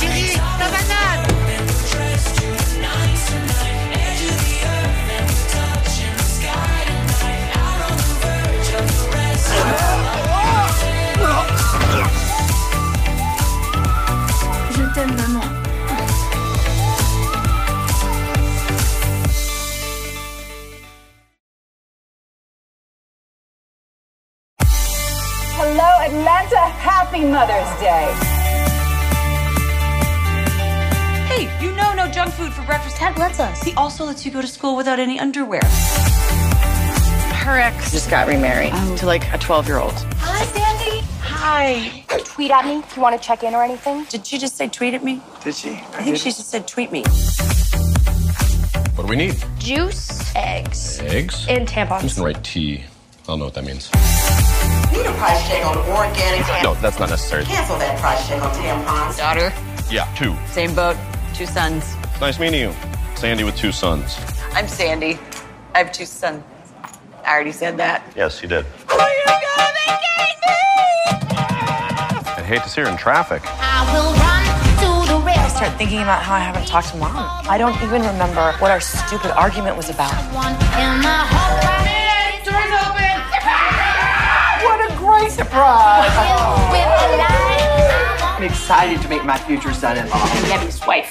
Chérie, 0.00 0.32
ta 0.58 0.68
banane 0.70 1.35
Mother's 27.30 27.80
Day. 27.80 28.12
Hey, 31.26 31.64
you 31.64 31.74
know 31.74 31.92
no 31.94 32.08
junk 32.10 32.32
food 32.34 32.52
for 32.52 32.62
breakfast. 32.64 32.96
Ted 32.96 33.18
lets 33.18 33.40
us. 33.40 33.62
He 33.62 33.72
also 33.74 34.04
lets 34.04 34.24
you 34.24 34.30
go 34.30 34.40
to 34.40 34.46
school 34.46 34.76
without 34.76 34.98
any 34.98 35.18
underwear. 35.18 35.64
Her 37.34 37.58
ex 37.58 37.92
just 37.92 38.10
got 38.10 38.28
remarried 38.28 38.70
oh. 38.74 38.96
to 38.96 39.06
like 39.06 39.32
a 39.32 39.38
12 39.38 39.66
year 39.66 39.78
old. 39.78 39.94
Hi, 40.18 40.44
Sandy. 40.46 41.06
Hi. 41.20 42.04
Tweet 42.24 42.50
at 42.50 42.64
me 42.64 42.78
if 42.78 42.96
you 42.96 43.02
want 43.02 43.20
to 43.20 43.26
check 43.26 43.42
in 43.42 43.54
or 43.54 43.62
anything. 43.62 44.04
Did 44.04 44.26
she 44.26 44.38
just 44.38 44.56
say 44.56 44.68
tweet 44.68 44.94
at 44.94 45.02
me? 45.02 45.20
Did 45.42 45.54
she? 45.54 45.70
I 45.70 46.02
think 46.02 46.16
she 46.16 46.30
just 46.30 46.48
said 46.48 46.66
tweet 46.68 46.92
me. 46.92 47.02
What 48.94 49.02
do 49.04 49.08
we 49.08 49.16
need? 49.16 49.36
Juice, 49.58 50.34
eggs, 50.34 51.00
Eggs? 51.00 51.46
and 51.48 51.66
tampons. 51.68 51.78
I'm 51.78 51.88
tampons. 51.88 52.00
just 52.02 52.16
gonna 52.16 52.32
write 52.32 52.44
T. 52.44 52.78
I 52.78 53.26
don't 53.26 53.38
know 53.40 53.44
what 53.46 53.54
that 53.54 53.64
means. 53.64 53.90
Need 54.96 55.06
a 55.06 55.12
price 55.12 55.46
check 55.46 55.64
on 55.66 55.76
organic 55.76 56.40
No, 56.62 56.72
that's 56.74 56.98
not 56.98 57.10
necessary. 57.10 57.44
Cancel 57.44 57.76
that 57.78 58.00
price 58.00 58.26
check 58.26 58.42
on 58.42 58.50
tampons. 58.52 59.18
Daughter, 59.18 59.52
Yeah, 59.90 60.10
two. 60.16 60.34
same 60.46 60.74
boat, 60.74 60.96
two 61.34 61.44
sons. 61.44 61.94
Nice 62.18 62.38
meeting 62.38 62.60
you. 62.60 62.72
Sandy 63.14 63.44
with 63.44 63.56
two 63.56 63.72
sons. 63.72 64.16
I'm 64.52 64.66
Sandy. 64.66 65.18
I 65.74 65.78
have 65.78 65.92
two 65.92 66.06
sons. 66.06 66.42
I 67.26 67.34
already 67.34 67.52
said 67.52 67.76
that. 67.76 68.02
Yes, 68.16 68.40
you 68.42 68.48
did. 68.48 68.64
Oh 68.88 68.96
I 72.38 72.42
hate 72.48 72.62
to 72.62 72.68
see 72.70 72.80
her 72.80 72.88
in 72.88 72.96
traffic. 72.96 73.42
I 73.44 75.48
start 75.48 75.76
thinking 75.76 76.00
about 76.00 76.22
how 76.22 76.34
I 76.34 76.38
haven't 76.40 76.66
talked 76.66 76.88
to 76.90 76.96
mom. 76.96 77.16
I 77.48 77.58
don't 77.58 77.74
even 77.82 78.00
remember 78.02 78.52
what 78.60 78.70
our 78.70 78.80
stupid 78.80 79.32
argument 79.32 79.76
was 79.76 79.90
about. 79.90 80.12
Open! 85.26 85.46
What 85.46 85.66
a 85.66 86.70
great 86.70 86.70
surprise! 86.70 86.70
Maybe 88.40 88.46
excited 88.46 89.00
to 89.02 89.08
meet 89.08 89.24
my 89.24 89.38
future 89.38 89.72
son-in-law. 89.72 90.28
And 90.36 90.46
Debbie's 90.46 90.86
wife. 90.86 91.10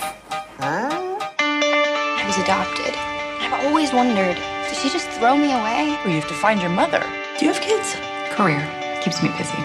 Huh? 0.60 1.18
I 1.40 2.24
was 2.26 2.38
adopted. 2.38 2.94
I've 3.42 3.66
always 3.66 3.92
wondered, 3.94 4.36
did 4.68 4.78
she 4.78 4.90
just 4.90 5.10
throw 5.10 5.36
me 5.36 5.52
away? 5.52 5.98
Well, 6.04 6.14
you 6.14 6.22
have 6.22 6.28
to 6.28 6.34
find 6.36 6.62
your 6.62 6.70
mother. 6.70 7.04
Do 7.38 7.46
you 7.46 7.52
have 7.52 7.62
kids? 7.62 7.96
Career 8.32 8.62
keeps 9.02 9.22
me 9.22 9.30
busy. 9.38 9.58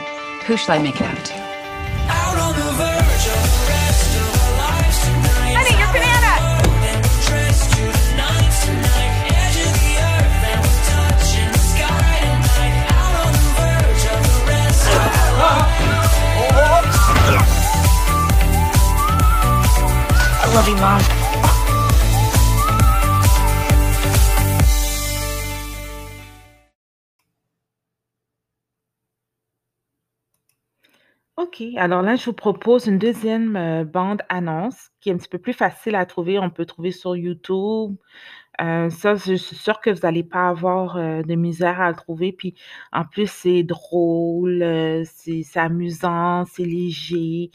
Who 0.46 0.56
shall 0.56 0.78
I 0.78 0.82
make 0.82 0.96
it 0.96 1.02
out 1.02 1.24
to? 1.26 1.49
OK. 31.36 31.62
Alors 31.76 32.02
là, 32.02 32.16
je 32.16 32.24
vous 32.26 32.32
propose 32.32 32.86
une 32.86 32.98
deuxième 32.98 33.56
euh, 33.56 33.84
bande 33.84 34.22
annonce 34.28 34.90
qui 35.00 35.08
est 35.08 35.12
un 35.12 35.16
petit 35.16 35.28
peu 35.28 35.38
plus 35.38 35.52
facile 35.52 35.94
à 35.94 36.04
trouver. 36.04 36.38
On 36.38 36.50
peut 36.50 36.66
trouver 36.66 36.90
sur 36.90 37.16
YouTube. 37.16 37.96
Euh, 38.60 38.90
ça, 38.90 39.14
je 39.14 39.34
suis 39.34 39.56
sûre 39.56 39.80
que 39.80 39.90
vous 39.90 40.00
n'allez 40.02 40.22
pas 40.22 40.48
avoir 40.48 40.96
euh, 40.96 41.22
de 41.22 41.34
misère 41.34 41.80
à 41.80 41.88
le 41.88 41.96
trouver. 41.96 42.32
Puis 42.32 42.54
en 42.92 43.04
plus, 43.04 43.30
c'est 43.30 43.62
drôle, 43.62 44.62
euh, 44.62 45.02
c'est 45.06 45.44
amusant, 45.56 46.44
c'est 46.44 46.64
léger. 46.64 47.50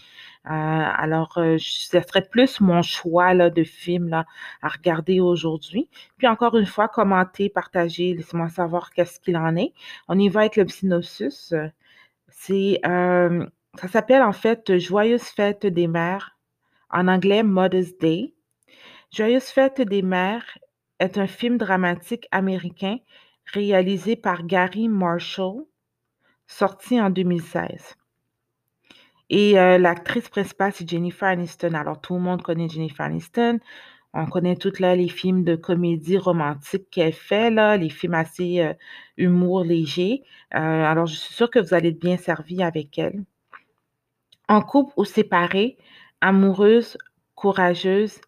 Alors, 0.48 1.34
ce 1.36 2.02
serait 2.02 2.28
plus 2.30 2.62
mon 2.62 2.84
choix 2.84 3.34
là, 3.34 3.50
de 3.50 3.64
film 3.64 4.14
à 4.62 4.68
regarder 4.68 5.20
aujourd'hui. 5.20 5.90
Puis 6.18 6.28
encore 6.28 6.56
une 6.56 6.68
fois, 6.68 6.88
commentez, 6.88 7.50
partagez, 7.50 8.14
laissez-moi 8.14 8.50
savoir 8.50 8.92
qu'est-ce 8.92 9.20
qu'il 9.20 9.38
en 9.38 9.56
est. 9.56 9.74
On 10.08 10.20
y 10.20 10.30
va 10.30 10.42
avec 10.42 10.58
le 10.58 10.68
synopsis. 10.68 11.54
C'est, 12.30 12.80
ça 12.84 13.88
s'appelle 13.92 14.22
en 14.22 14.34
fait 14.34 14.78
Joyeuse 14.78 15.24
fête 15.24 15.66
des 15.66 15.88
mères, 15.88 16.38
en 16.92 17.08
anglais 17.08 17.42
Mother's 17.42 17.98
Day. 17.98 18.36
Joyeuse 19.12 19.46
fête 19.46 19.82
des 19.82 20.04
mères 20.04 20.46
est 21.00 21.18
un 21.18 21.28
film 21.28 21.58
dramatique 21.58 22.28
américain 22.32 22.98
réalisé 23.54 24.16
par 24.16 24.46
Gary 24.46 24.88
Marshall, 24.88 25.66
sorti 26.48 27.00
en 27.00 27.10
2016. 27.10 27.96
Et 29.30 29.60
euh, 29.60 29.78
l'actrice 29.78 30.30
principale, 30.30 30.72
c'est 30.74 30.88
Jennifer 30.88 31.28
Aniston. 31.28 31.74
Alors, 31.74 32.00
tout 32.00 32.14
le 32.16 32.20
monde 32.22 32.42
connaît 32.42 32.70
Jennifer 32.70 33.06
Aniston. 33.06 33.60
On 34.14 34.28
connaît 34.28 34.56
toutes 34.56 34.80
les 34.80 35.10
films 35.10 35.44
de 35.44 35.56
comédie 35.56 36.18
romantique 36.18 36.90
qu'elle 36.90 37.12
fait, 37.12 37.50
là, 37.50 37.76
les 37.76 37.90
films 37.90 38.14
assez 38.14 38.62
euh, 38.62 38.74
humour 39.18 39.64
léger. 39.64 40.24
Euh, 40.54 40.58
alors, 40.58 41.06
je 41.06 41.16
suis 41.16 41.34
sûre 41.34 41.50
que 41.50 41.60
vous 41.60 41.74
allez 41.74 41.90
être 41.90 42.00
bien 42.00 42.18
servi 42.18 42.64
avec 42.64 42.98
elle. 42.98 43.24
En 44.48 44.62
couple 44.62 44.94
ou 44.96 45.06
séparée, 45.06 45.78
amoureuse, 46.22 46.98
courageuse, 47.34 48.22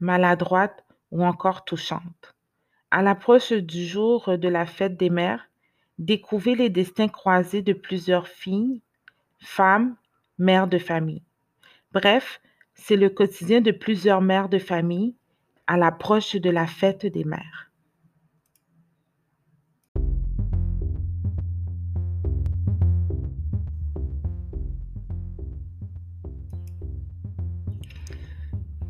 maladroite 0.00 0.81
ou 1.12 1.24
encore 1.24 1.64
touchante. 1.64 2.34
À 2.90 3.02
l'approche 3.02 3.52
du 3.52 3.86
jour 3.86 4.36
de 4.36 4.48
la 4.48 4.66
fête 4.66 4.96
des 4.96 5.10
mères, 5.10 5.48
découvrez 5.98 6.56
les 6.56 6.70
destins 6.70 7.08
croisés 7.08 7.62
de 7.62 7.72
plusieurs 7.72 8.26
filles, 8.26 8.82
femmes, 9.38 9.94
mères 10.38 10.66
de 10.66 10.78
famille. 10.78 11.22
Bref, 11.92 12.40
c'est 12.74 12.96
le 12.96 13.10
quotidien 13.10 13.60
de 13.60 13.70
plusieurs 13.70 14.22
mères 14.22 14.48
de 14.48 14.58
famille 14.58 15.14
à 15.66 15.76
l'approche 15.76 16.34
de 16.34 16.50
la 16.50 16.66
fête 16.66 17.06
des 17.06 17.24
mères. 17.24 17.70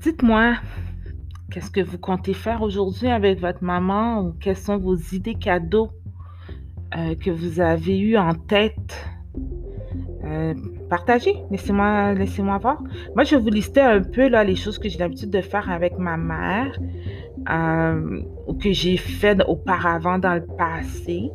Dites-moi, 0.00 0.56
qu'est-ce 1.52 1.70
que 1.70 1.82
vous 1.82 1.98
comptez 1.98 2.32
faire 2.32 2.62
aujourd'hui 2.62 3.08
avec 3.08 3.38
votre 3.38 3.62
maman 3.62 4.22
ou 4.22 4.32
quelles 4.32 4.56
sont 4.56 4.78
vos 4.78 4.96
idées 4.96 5.34
cadeaux 5.34 5.90
euh, 6.96 7.14
que 7.14 7.30
vous 7.30 7.60
avez 7.60 7.98
eues 7.98 8.16
en 8.16 8.34
tête? 8.34 9.06
Euh, 10.24 10.54
partagez, 10.88 11.36
laissez-moi 11.50 12.14
voir. 12.58 12.82
Moi, 13.14 13.24
je 13.24 13.36
vais 13.36 13.42
vous 13.42 13.50
lister 13.50 13.80
un 13.80 14.00
peu 14.00 14.28
là, 14.28 14.44
les 14.44 14.56
choses 14.56 14.78
que 14.78 14.88
j'ai 14.88 14.98
l'habitude 14.98 15.30
de 15.30 15.42
faire 15.42 15.70
avec 15.70 15.98
ma 15.98 16.16
mère 16.16 16.78
euh, 17.50 18.22
ou 18.46 18.54
que 18.54 18.72
j'ai 18.72 18.96
fait 18.96 19.38
auparavant 19.46 20.18
dans 20.18 20.34
le 20.34 20.46
passé. 20.56 21.30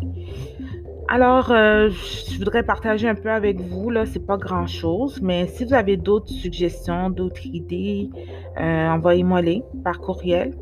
Alors, 1.10 1.52
euh, 1.52 1.90
je 1.90 2.38
voudrais 2.38 2.64
partager 2.64 3.08
un 3.08 3.16
peu 3.16 3.32
avec 3.32 3.62
vous, 3.62 3.90
là, 3.90 4.06
c'est 4.06 4.26
pas 4.26 4.36
grand-chose, 4.36 5.22
mais 5.22 5.48
si 5.48 5.64
vous 5.64 5.74
avez 5.74 5.96
d'autres 5.96 6.28
suggestions, 6.28 7.10
d'autres 7.10 7.46
idées, 7.46 8.10
euh, 8.60 8.90
envoyez-moi-les 8.90 9.64
par 9.86 10.00
courriel 10.00 10.54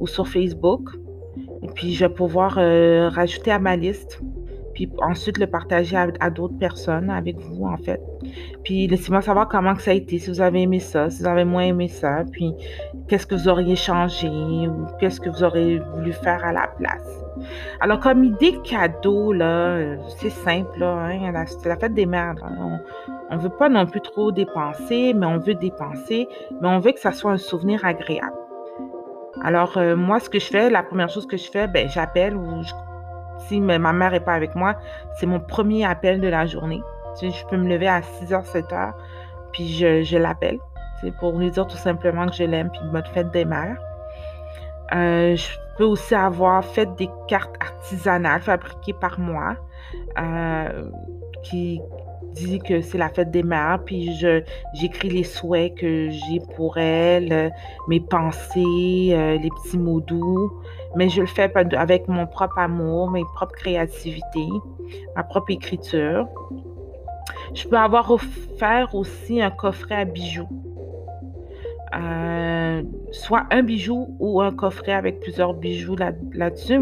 ou 0.00 0.06
sur 0.06 0.26
Facebook. 0.26 0.88
Et 1.62 1.68
puis, 1.68 1.92
je 1.92 2.06
vais 2.06 2.14
pouvoir 2.14 2.56
euh, 2.56 3.10
rajouter 3.10 3.50
à 3.50 3.58
ma 3.58 3.76
liste, 3.76 4.22
puis 4.74 4.90
ensuite 5.02 5.38
le 5.38 5.46
partager 5.46 5.96
à, 5.96 6.30
d'autres 6.30 6.58
personnes, 6.58 7.10
avec 7.10 7.38
vous, 7.38 7.64
en 7.64 7.76
fait. 7.76 8.00
Puis, 8.64 8.86
laissez-moi 8.86 9.22
savoir 9.22 9.48
comment 9.48 9.74
que 9.74 9.82
ça 9.82 9.92
a 9.92 9.94
été, 9.94 10.18
si 10.18 10.30
vous 10.30 10.40
avez 10.40 10.62
aimé 10.62 10.80
ça, 10.80 11.08
si 11.10 11.22
vous 11.22 11.28
avez 11.28 11.44
moins 11.44 11.62
aimé 11.62 11.88
ça, 11.88 12.24
puis 12.32 12.52
qu'est-ce 13.08 13.26
que 13.26 13.34
vous 13.34 13.48
auriez 13.48 13.76
changé 13.76 14.28
ou 14.28 14.86
qu'est-ce 14.98 15.20
que 15.20 15.30
vous 15.30 15.44
auriez 15.44 15.78
voulu 15.94 16.12
faire 16.12 16.44
à 16.44 16.52
la 16.52 16.66
place. 16.78 17.24
Alors, 17.80 18.00
comme 18.00 18.24
idée 18.24 18.58
cadeau, 18.64 19.32
là, 19.32 19.44
euh, 19.44 19.96
c'est 20.18 20.30
simple, 20.30 20.82
hein, 20.82 21.44
c'est 21.46 21.68
la 21.68 21.76
fête 21.76 21.94
des 21.94 22.06
mères. 22.06 22.34
là. 22.34 22.48
On 23.30 23.36
ne 23.36 23.40
veut 23.40 23.50
pas 23.50 23.68
non 23.68 23.86
plus 23.86 24.00
trop 24.00 24.32
dépenser, 24.32 25.14
mais 25.14 25.26
on 25.26 25.38
veut 25.38 25.54
dépenser, 25.54 26.28
mais 26.60 26.68
on 26.68 26.78
veut 26.78 26.92
que 26.92 27.00
ça 27.00 27.12
soit 27.12 27.32
un 27.32 27.38
souvenir 27.38 27.84
agréable. 27.84 28.34
Alors, 29.42 29.76
euh, 29.76 29.96
moi, 29.96 30.20
ce 30.20 30.30
que 30.30 30.38
je 30.38 30.46
fais, 30.46 30.70
la 30.70 30.82
première 30.82 31.08
chose 31.08 31.26
que 31.26 31.36
je 31.36 31.50
fais, 31.50 31.66
ben, 31.66 31.88
j'appelle 31.88 32.36
ou 32.36 32.62
je- 32.62 32.72
si 33.46 33.60
ma 33.60 33.78
mère 33.78 34.12
n'est 34.12 34.20
pas 34.20 34.34
avec 34.34 34.54
moi, 34.54 34.74
c'est 35.18 35.26
mon 35.26 35.40
premier 35.40 35.84
appel 35.84 36.20
de 36.20 36.28
la 36.28 36.46
journée. 36.46 36.82
Tu 37.18 37.30
sais, 37.30 37.38
je 37.38 37.46
peux 37.46 37.56
me 37.56 37.68
lever 37.68 37.88
à 37.88 38.00
6h, 38.00 38.44
7h, 38.44 38.92
puis 39.52 39.68
je, 39.68 40.16
l'appelle 40.16 40.58
tu 41.00 41.06
sais, 41.06 41.12
pour 41.18 41.38
lui 41.38 41.50
dire 41.50 41.66
tout 41.66 41.76
simplement 41.76 42.26
que 42.26 42.34
je 42.34 42.44
l'aime, 42.44 42.70
puis 42.70 42.80
bonne 42.92 43.04
fête 43.12 43.30
des 43.30 43.44
mères. 43.44 43.76
Euh, 44.94 45.36
je 45.36 45.48
peux 45.76 45.84
aussi 45.84 46.14
avoir 46.14 46.64
fait 46.64 46.94
des 46.96 47.08
cartes 47.28 47.54
artisanales 47.60 48.40
fabriquées 48.42 48.92
par 48.92 49.18
moi 49.18 49.56
euh, 50.18 50.90
qui 51.42 51.80
dit 52.34 52.58
que 52.58 52.80
c'est 52.80 52.98
la 52.98 53.08
fête 53.08 53.30
des 53.30 53.42
mères, 53.42 53.80
puis 53.84 54.16
je 54.16 54.42
j'écris 54.74 55.08
les 55.08 55.22
souhaits 55.22 55.74
que 55.76 56.10
j'ai 56.10 56.40
pour 56.56 56.78
elle, 56.78 57.52
mes 57.88 58.00
pensées, 58.00 59.10
euh, 59.12 59.38
les 59.38 59.50
petits 59.50 59.78
mots 59.78 60.00
doux, 60.00 60.52
mais 60.96 61.08
je 61.08 61.20
le 61.20 61.26
fais 61.26 61.50
avec 61.76 62.08
mon 62.08 62.26
propre 62.26 62.58
amour, 62.58 63.10
mes 63.10 63.24
propres 63.34 63.54
créativités, 63.54 64.48
ma 65.16 65.22
propre 65.22 65.50
écriture. 65.50 66.26
Je 67.54 67.66
peux 67.68 67.76
avoir 67.78 68.10
offert 68.10 68.94
aussi 68.94 69.40
un 69.40 69.50
coffret 69.50 69.94
à 69.96 70.04
bijoux. 70.04 70.48
Euh, 71.96 72.82
soit 73.12 73.44
un 73.52 73.62
bijou 73.62 74.16
ou 74.18 74.40
un 74.40 74.50
coffret 74.50 74.92
avec 74.92 75.20
plusieurs 75.20 75.54
bijoux 75.54 75.94
là- 75.94 76.12
là-dessus. 76.32 76.80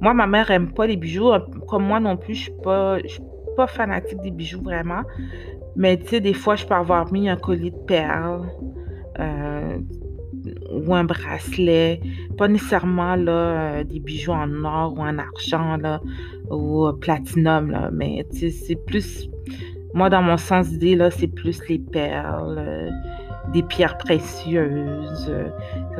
moi, 0.00 0.14
ma 0.14 0.26
mère 0.26 0.50
aime 0.52 0.72
pas 0.72 0.86
les 0.86 0.96
bijoux. 0.96 1.32
euh, 1.32 1.40
Comme 1.68 1.84
moi 1.84 1.98
non 1.98 2.16
plus, 2.16 2.34
je 2.34 2.42
suis 2.44 2.52
pas, 2.62 2.98
suis 3.04 3.22
pas 3.56 3.66
fanatique 3.66 4.20
des 4.20 4.30
bijoux 4.30 4.62
vraiment. 4.62 5.02
Mais 5.74 5.96
tu 5.96 6.06
sais, 6.06 6.20
des 6.20 6.34
fois, 6.34 6.54
je 6.54 6.64
peux 6.66 6.74
avoir 6.74 7.12
mis 7.12 7.28
un 7.28 7.36
collier 7.36 7.70
de 7.70 7.76
perles 7.76 8.46
euh, 9.18 9.78
ou 10.72 10.94
un 10.94 11.04
bracelet. 11.04 12.00
Pas 12.36 12.48
nécessairement 12.48 13.16
là, 13.16 13.32
euh, 13.32 13.84
des 13.84 14.00
bijoux 14.00 14.32
en 14.32 14.64
or 14.64 14.94
ou 14.96 15.00
en 15.00 15.18
argent 15.18 15.76
là, 15.76 16.00
ou 16.50 16.86
euh, 16.86 16.92
platinum. 16.92 17.70
Là, 17.70 17.90
mais 17.92 18.26
c'est 18.30 18.76
plus. 18.86 19.28
Moi, 19.94 20.08
dans 20.08 20.22
mon 20.22 20.38
sens 20.38 20.70
d'idée, 20.70 20.98
c'est 21.10 21.26
plus 21.28 21.60
les 21.68 21.78
perles, 21.78 22.56
euh, 22.58 22.90
des 23.52 23.62
pierres 23.62 23.98
précieuses. 23.98 25.30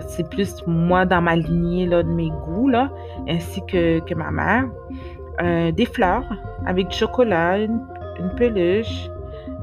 c'est 0.08 0.28
plus 0.30 0.54
moi 0.66 1.04
dans 1.04 1.20
ma 1.20 1.36
lignée 1.36 1.86
là, 1.86 2.02
de 2.02 2.08
mes 2.08 2.30
goûts, 2.30 2.68
là, 2.68 2.90
ainsi 3.28 3.60
que, 3.66 4.00
que 4.00 4.14
ma 4.14 4.30
mère. 4.30 4.70
Des 5.74 5.86
fleurs 5.86 6.24
avec 6.66 6.88
du 6.88 6.96
chocolat, 6.96 7.58
une, 7.58 7.80
peluche, 8.36 9.08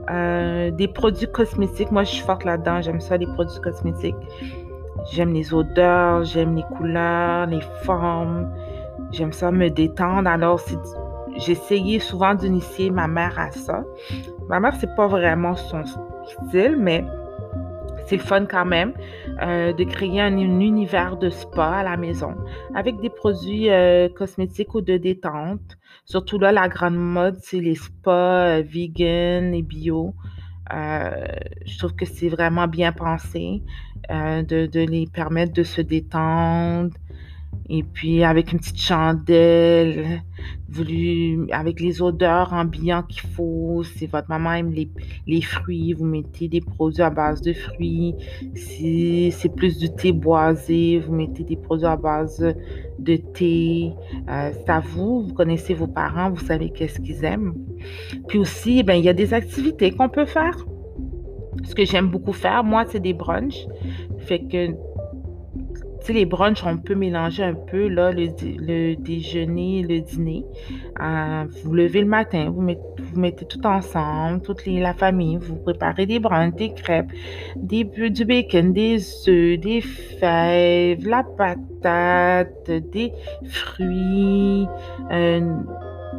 des 0.10 0.88
produits 0.94 1.32
cosmétiques. 1.32 1.90
Moi, 1.92 2.04
je 2.04 2.10
suis 2.10 2.26
forte 2.26 2.44
là-dedans. 2.44 2.82
J'aime 2.82 3.00
ça, 3.00 3.16
les 3.16 3.28
produits 3.28 3.62
cosmétiques. 3.62 4.16
J'aime 5.12 5.34
les 5.34 5.54
odeurs, 5.54 6.24
j'aime 6.24 6.56
les 6.56 6.64
couleurs, 6.64 7.48
les 7.48 7.62
formes. 7.84 8.50
J'aime 9.12 9.34
ça 9.34 9.52
me 9.52 9.70
détendre. 9.70 10.30
Alors, 10.30 10.60
essayé 11.48 12.00
souvent 12.00 12.36
d'initier 12.36 12.92
ma 12.92 13.08
mère 13.08 13.40
à 13.40 13.52
ça. 13.52 13.84
Ma 14.50 14.60
mère, 14.60 14.74
c'est 14.80 14.94
pas 14.96 15.08
vraiment 15.08 15.56
son, 15.56 15.84
style, 15.86 16.76
mais 16.78 17.04
c'est 18.06 18.18
le 18.18 18.22
fun 18.24 18.46
quand 18.46 18.66
même 18.66 18.94
euh, 19.42 19.74
de 19.74 19.84
créer 19.84 20.22
un, 20.22 20.34
un 20.38 20.60
univers 20.60 21.18
de 21.18 21.30
spa 21.30 21.78
à 21.78 21.84
la 21.84 21.98
maison 21.98 22.36
avec 22.76 23.00
des 23.02 23.10
produits 23.10 23.70
euh, 23.70 24.10
cosmétiques 24.10 24.74
ou 24.74 24.82
de 24.82 24.98
détente. 24.98 25.78
Surtout 26.06 26.40
là, 26.40 26.52
la 26.52 26.68
grande 26.68 26.98
mode, 26.98 27.38
c'est 27.42 27.60
les 27.60 27.76
spas 27.76 28.58
euh, 28.60 28.64
vegan 28.66 29.54
et 29.54 29.62
bio. 29.62 30.16
Euh, 30.74 31.26
je 31.66 31.78
trouve 31.78 31.96
que 31.96 32.06
c'est 32.06 32.30
vraiment 32.30 32.68
bien 32.68 32.92
pensé 32.92 33.64
euh, 34.12 34.44
de, 34.44 34.66
de 34.68 34.82
les 34.82 35.08
permettre 35.08 35.54
de 35.54 35.64
se 35.64 35.82
détendre. 35.82 36.96
Et 37.72 37.84
puis 37.84 38.24
avec 38.24 38.52
une 38.52 38.60
petite 38.60 38.82
chandelle, 38.82 40.24
avec 41.52 41.80
les 41.80 42.02
odeurs 42.02 42.54
ambiantes 42.54 43.08
qu'il 43.08 43.30
faut. 43.30 43.84
Si 43.84 44.08
votre 44.08 44.30
maman 44.30 44.54
aime 44.54 44.74
les, 45.28 45.42
fruits, 45.42 45.94
vous 45.94 46.06
mettez 46.06 46.48
des 46.48 46.62
produits 46.62 47.04
à 47.04 47.10
base 47.10 47.42
de 47.42 47.54
fruits. 47.54 48.16
Si 48.56 49.32
c'est 49.32 49.54
plus 49.56 49.78
du 49.78 49.90
thé 49.90 50.12
boisé, 50.12 51.00
vous 51.00 51.14
mettez 51.14 51.44
des 51.44 51.58
produits 51.58 51.86
à 51.86 51.96
base 51.96 52.56
de 53.00 53.16
thé. 53.16 53.94
Euh, 54.30 54.52
c'est 54.54 54.70
à 54.70 54.80
vous, 54.80 55.28
vous 55.28 55.34
connaissez 55.34 55.74
vos 55.74 55.88
parents, 55.88 56.32
vous 56.32 56.44
savez 56.44 56.72
qu'est-ce 56.72 57.00
qu'ils 57.00 57.24
aiment. 57.24 57.54
Puis 58.28 58.40
aussi, 58.40 58.84
ben, 58.84 58.96
il 58.96 59.04
y 59.04 59.10
a 59.10 59.14
des 59.14 59.34
activités 59.34 59.92
qu'on 59.92 60.10
peut 60.10 60.26
faire. 60.26 60.66
Ce 61.64 61.76
que 61.76 61.86
j'aime 61.86 62.08
beaucoup 62.08 62.34
faire, 62.34 62.64
moi, 62.64 62.86
c'est 62.88 63.00
des 63.00 63.14
brunchs. 63.14 63.68
Fait 64.20 64.40
que 64.40 64.74
les 66.14 66.26
brunchs, 66.26 66.64
on 66.66 66.78
peut 66.78 66.96
mélanger 66.96 67.44
un 67.44 67.54
peu 67.54 67.88
là, 67.88 68.12
le, 68.12 68.28
le 68.42 68.96
déjeuner, 68.96 69.84
le 69.84 70.00
dîner. 70.02 70.46
Euh, 71.02 71.46
vous 71.64 71.74
levez 71.74 72.02
le 72.02 72.08
matin, 72.08 72.50
vous 72.50 72.62
mettez, 72.62 72.82
vous 72.98 73.20
mettez 73.20 73.46
tout 73.46 73.66
ensemble, 73.66 74.42
toute 74.42 74.66
la 74.66 74.94
famille, 74.94 75.38
vous 75.38 75.56
préparez 75.56 76.06
des 76.06 76.20
brunchs, 76.20 76.56
des 76.56 76.74
crêpes, 76.74 77.12
des, 77.56 77.84
du 77.84 78.26
bacon, 78.26 78.74
des 78.74 78.98
œufs, 79.28 79.60
des 79.60 79.82
fèves, 79.82 81.08
la 81.08 81.24
patate, 81.24 82.70
des 82.70 83.12
fruits. 83.48 84.68
Euh, 85.12 85.56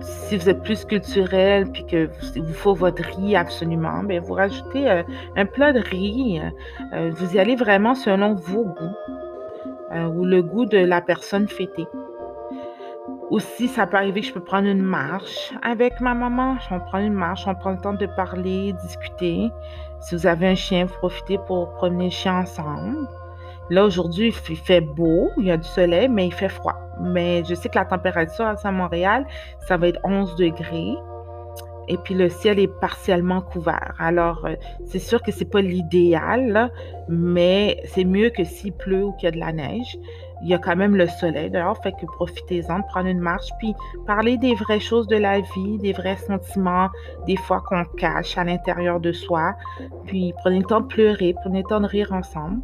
si 0.03 0.37
vous 0.37 0.49
êtes 0.49 0.63
plus 0.63 0.85
culturel 0.85 1.71
puis 1.71 1.85
que 1.85 2.07
vous, 2.07 2.43
vous 2.47 2.55
faut 2.55 2.75
votre 2.75 3.03
riz 3.03 3.37
absolument, 3.37 4.03
bien, 4.03 4.21
vous 4.21 4.35
rajoutez 4.35 4.89
euh, 4.91 5.03
un 5.37 5.45
plat 5.45 5.73
de 5.73 5.81
riz. 5.81 6.41
Vous 6.93 7.35
y 7.35 7.39
allez 7.39 7.57
vraiment 7.57 7.95
selon 7.95 8.35
vos 8.35 8.65
goûts 8.65 9.20
euh, 9.93 10.07
ou 10.07 10.25
le 10.25 10.43
goût 10.43 10.67
de 10.67 10.79
la 10.79 11.01
personne 11.01 11.49
fêtée. 11.49 11.87
Aussi, 13.31 13.69
ça 13.69 13.87
peut 13.87 13.97
arriver 13.97 14.21
que 14.23 14.27
je 14.27 14.33
peux 14.33 14.43
prendre 14.43 14.67
une 14.67 14.83
marche 14.83 15.53
avec 15.63 16.01
ma 16.01 16.15
maman. 16.15 16.57
On 16.71 16.81
prend 16.81 16.99
une 16.99 17.13
marche, 17.13 17.47
on 17.47 17.55
prend 17.55 17.71
le 17.71 17.79
temps 17.79 17.93
de 17.93 18.07
parler, 18.07 18.73
discuter. 18.85 19.51
Si 20.01 20.17
vous 20.17 20.27
avez 20.27 20.49
un 20.49 20.55
chien, 20.55 20.87
vous 20.87 20.95
profitez 20.95 21.39
pour 21.47 21.73
promener 21.75 22.07
le 22.07 22.11
chien 22.11 22.39
ensemble. 22.39 23.07
Là, 23.71 23.85
aujourd'hui, 23.85 24.35
il 24.49 24.57
fait 24.57 24.81
beau, 24.81 25.31
il 25.37 25.45
y 25.45 25.51
a 25.53 25.57
du 25.57 25.69
soleil, 25.69 26.09
mais 26.09 26.27
il 26.27 26.35
fait 26.35 26.49
froid. 26.49 26.75
Mais 27.01 27.45
je 27.45 27.55
sais 27.55 27.69
que 27.69 27.79
la 27.79 27.85
température 27.85 28.45
à 28.45 28.73
Montréal, 28.73 29.25
ça 29.61 29.77
va 29.77 29.87
être 29.87 30.01
11 30.03 30.35
degrés. 30.35 30.97
Et 31.91 31.97
puis 31.97 32.15
le 32.15 32.29
ciel 32.29 32.61
est 32.61 32.73
partiellement 32.81 33.41
couvert. 33.41 33.97
Alors, 33.99 34.47
euh, 34.47 34.55
c'est 34.87 35.01
sûr 35.01 35.21
que 35.23 35.33
c'est 35.33 35.51
pas 35.51 35.61
l'idéal, 35.61 36.71
mais 37.09 37.83
c'est 37.85 38.05
mieux 38.05 38.31
que 38.31 38.45
s'il 38.45 38.73
pleut 38.73 39.03
ou 39.07 39.13
qu'il 39.15 39.25
y 39.25 39.27
a 39.27 39.33
de 39.33 39.41
la 39.41 39.53
neige. 39.53 39.99
Il 40.43 40.49
y 40.49 40.55
a 40.55 40.59
quand 40.59 40.77
même 40.77 40.95
le 40.95 41.09
soleil 41.09 41.51
dehors, 41.51 41.77
fait 41.83 41.91
que 41.91 42.07
profitez-en 42.07 42.79
de 42.79 42.85
prendre 42.85 43.09
une 43.09 43.19
marche, 43.19 43.49
puis 43.59 43.75
parler 44.07 44.37
des 44.37 44.55
vraies 44.55 44.79
choses 44.79 45.09
de 45.09 45.17
la 45.17 45.41
vie, 45.41 45.79
des 45.79 45.93
vrais 45.93 46.17
sentiments, 46.17 46.91
des 47.27 47.37
fois 47.37 47.61
qu'on 47.69 47.85
cache 47.97 48.39
à 48.39 48.45
l'intérieur 48.45 49.01
de 49.01 49.11
soi. 49.11 49.57
Puis 50.07 50.33
prenez 50.39 50.61
le 50.61 50.65
temps 50.65 50.83
de 50.83 50.87
pleurer, 50.87 51.35
prenez 51.43 51.59
le 51.59 51.69
temps 51.69 51.81
de 51.81 51.89
rire 51.89 52.13
ensemble. 52.13 52.63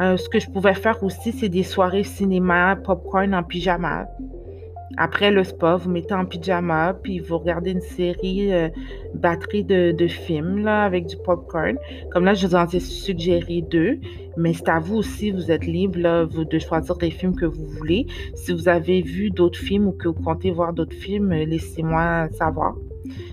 Euh, 0.00 0.18
ce 0.18 0.28
que 0.28 0.38
je 0.38 0.50
pouvais 0.50 0.74
faire 0.74 1.02
aussi, 1.02 1.32
c'est 1.32 1.48
des 1.48 1.62
soirées 1.62 2.04
cinéma, 2.04 2.76
popcorn 2.76 3.34
en 3.34 3.42
pyjama. 3.42 4.06
Après 4.96 5.30
le 5.30 5.42
spa, 5.44 5.76
vous 5.76 5.90
mettez 5.90 6.14
en 6.14 6.24
pyjama, 6.24 6.94
puis 7.02 7.18
vous 7.18 7.38
regardez 7.38 7.72
une 7.72 7.80
série 7.80 8.52
euh, 8.52 8.68
batterie 9.14 9.64
de, 9.64 10.06
films 10.06 10.64
là, 10.64 10.84
avec 10.84 11.06
du 11.06 11.16
popcorn. 11.16 11.76
Comme 12.12 12.24
là, 12.24 12.34
je 12.34 12.46
vous 12.46 12.54
en 12.54 12.66
ai 12.66 12.80
suggéré 12.80 13.62
deux, 13.62 13.98
mais 14.36 14.52
c'est 14.52 14.68
à 14.68 14.78
vous 14.78 14.96
aussi, 14.96 15.30
vous 15.30 15.50
êtes 15.50 15.66
libre 15.66 16.28
vous, 16.30 16.44
de 16.44 16.58
choisir 16.58 16.96
les 17.00 17.10
films 17.10 17.34
que 17.34 17.46
vous 17.46 17.66
voulez. 17.66 18.06
Si 18.34 18.52
vous 18.52 18.68
avez 18.68 19.02
vu 19.02 19.30
d'autres 19.30 19.58
films 19.58 19.88
ou 19.88 19.92
que 19.92 20.08
vous 20.08 20.22
comptez 20.22 20.50
voir 20.50 20.72
d'autres 20.72 20.96
films, 20.96 21.32
laissez-moi 21.32 22.28
savoir. 22.32 22.74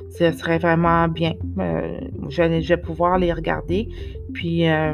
Ce 0.09 0.31
serait 0.31 0.59
vraiment 0.59 1.07
bien. 1.07 1.33
Euh, 1.59 1.99
je, 2.29 2.67
vais 2.67 2.77
pouvoir 2.77 3.17
les 3.17 3.31
regarder, 3.31 3.87
puis 4.33 4.67
euh, 4.67 4.93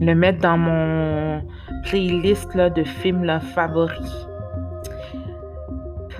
le 0.00 0.14
mettre 0.14 0.40
dans 0.40 0.58
mon 0.58 1.42
playlist 1.84 2.54
là, 2.54 2.70
de 2.70 2.82
films 2.82 3.40
favoris 3.54 4.29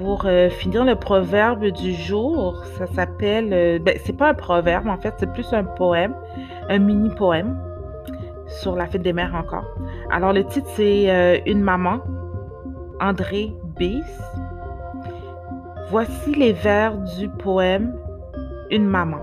pour 0.00 0.24
euh, 0.24 0.48
finir 0.48 0.86
le 0.86 0.94
proverbe 0.94 1.66
du 1.66 1.92
jour, 1.92 2.64
ça 2.78 2.86
s'appelle. 2.86 3.50
Euh, 3.52 3.78
ben, 3.78 3.98
c'est 4.02 4.16
pas 4.16 4.30
un 4.30 4.34
proverbe, 4.34 4.88
en 4.88 4.96
fait, 4.96 5.14
c'est 5.18 5.30
plus 5.30 5.52
un 5.52 5.64
poème, 5.64 6.14
un 6.70 6.78
mini 6.78 7.10
poème 7.10 7.58
sur 8.46 8.76
la 8.76 8.86
fête 8.86 9.02
des 9.02 9.12
mères 9.12 9.34
encore. 9.34 9.66
Alors, 10.10 10.32
le 10.32 10.42
titre, 10.44 10.66
c'est 10.74 11.10
euh, 11.10 11.38
Une 11.44 11.60
maman, 11.60 12.00
André 12.98 13.52
Bis. 13.78 14.22
Voici 15.90 16.34
les 16.34 16.54
vers 16.54 16.96
du 17.18 17.28
poème 17.28 17.94
Une 18.70 18.86
maman. 18.86 19.20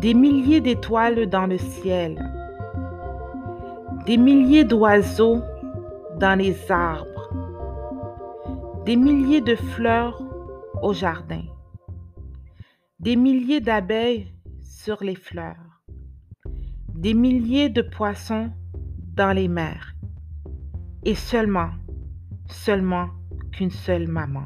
Des 0.00 0.14
milliers 0.14 0.60
d'étoiles 0.60 1.26
dans 1.26 1.46
le 1.46 1.58
ciel, 1.58 2.16
des 4.04 4.18
milliers 4.18 4.64
d'oiseaux 4.64 5.40
dans 6.20 6.38
les 6.38 6.70
arbres 6.70 7.15
des 8.86 8.94
milliers 8.94 9.40
de 9.40 9.56
fleurs 9.56 10.22
au 10.80 10.92
jardin, 10.92 11.42
des 13.00 13.16
milliers 13.16 13.60
d'abeilles 13.60 14.32
sur 14.62 15.02
les 15.02 15.16
fleurs, 15.16 15.82
des 16.94 17.12
milliers 17.12 17.68
de 17.68 17.82
poissons 17.82 18.52
dans 19.16 19.32
les 19.32 19.48
mers, 19.48 19.96
et 21.04 21.16
seulement, 21.16 21.70
seulement 22.48 23.08
qu'une 23.50 23.72
seule 23.72 24.06
maman. 24.06 24.44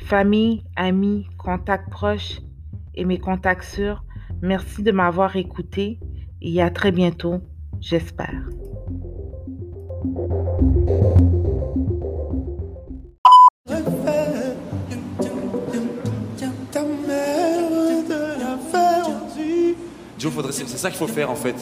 Famille, 0.00 0.64
amis, 0.74 1.28
contacts 1.38 1.90
proches 1.90 2.40
et 2.96 3.04
mes 3.04 3.20
contacts 3.20 3.62
sûrs, 3.62 4.04
merci 4.40 4.82
de 4.82 4.90
m'avoir 4.90 5.36
écouté 5.36 6.00
et 6.40 6.60
à 6.60 6.70
très 6.70 6.90
bientôt, 6.90 7.40
j'espère. 7.80 8.48
C'est 20.50 20.78
ça 20.78 20.90
qu'il 20.90 20.98
faut 20.98 21.08
faire 21.08 21.30
en 21.30 21.36
fait. 21.36 21.54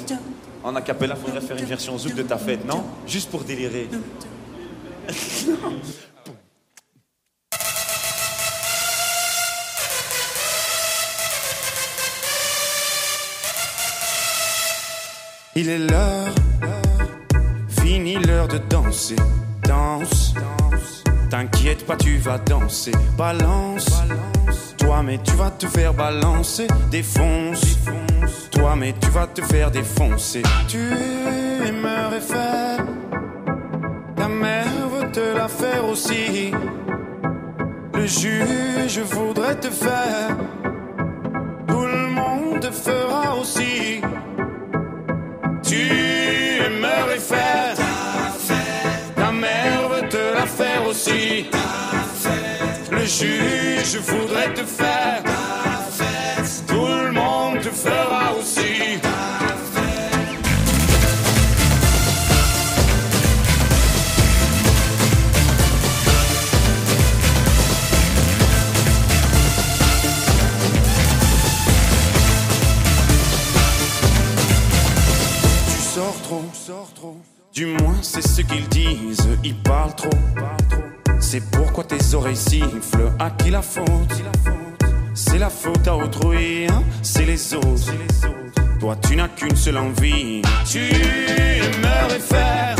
En 0.62 0.76
acapella, 0.76 1.16
faudrait 1.16 1.40
faire 1.40 1.56
une 1.56 1.64
version 1.64 1.96
zouk 1.96 2.14
de 2.14 2.22
ta 2.22 2.36
fête, 2.36 2.66
non? 2.66 2.84
Juste 3.06 3.30
pour 3.30 3.42
délirer. 3.44 3.88
Il 15.56 15.68
est 15.68 15.78
l'heure, 15.78 16.28
fini 17.82 18.14
l'heure 18.16 18.48
de 18.48 18.58
danser. 18.58 19.16
Danse, 19.62 20.34
t'inquiète 21.30 21.86
pas, 21.86 21.96
tu 21.96 22.18
vas 22.18 22.38
danser. 22.38 22.92
Balance, 23.16 23.86
toi, 24.78 25.02
mais 25.02 25.18
tu 25.22 25.32
vas 25.32 25.50
te 25.50 25.66
faire 25.66 25.94
balancer. 25.94 26.66
Défonce 26.90 27.78
mais 28.76 28.94
tu 29.00 29.10
vas 29.10 29.26
te 29.26 29.42
faire 29.42 29.70
défoncer. 29.70 30.42
Tu 30.68 30.78
aimerais 31.66 32.20
faire, 32.20 32.84
ta 34.16 34.28
mère 34.28 34.88
veut 34.92 35.10
te 35.10 35.36
la 35.36 35.48
faire 35.48 35.84
aussi. 35.88 36.52
Le 37.94 38.06
juge 38.06 39.00
voudrait 39.00 39.56
te 39.56 39.68
faire, 39.68 40.36
tout 41.68 41.86
le 41.86 42.08
monde 42.08 42.60
te 42.60 42.70
fera 42.70 43.36
aussi. 43.36 44.00
Tu 45.62 45.80
aimerais 46.66 47.18
faire, 47.18 47.74
ta 49.16 49.32
mère 49.32 49.88
veut 49.90 50.08
te 50.08 50.34
la 50.38 50.46
faire 50.46 50.86
aussi. 50.88 51.46
Le 52.90 53.04
juge 53.04 53.98
voudrait 54.00 54.52
te 54.54 54.62
faire, 54.62 55.22
oreilles 82.30 82.36
sifflent. 82.36 83.12
À 83.18 83.30
qui 83.30 83.50
la 83.50 83.62
faute? 83.62 84.22
C'est 85.14 85.38
la 85.38 85.50
faute 85.50 85.86
à 85.86 85.96
autrui, 85.96 86.66
hein? 86.68 86.82
C'est 87.02 87.24
les 87.24 87.54
autres. 87.54 87.92
Toi, 88.78 88.96
tu 89.06 89.16
n'as 89.16 89.28
qu'une 89.28 89.56
seule 89.56 89.78
envie. 89.78 90.42
Tu 90.66 90.78
aimerais 90.78 92.20
faire. 92.20 92.79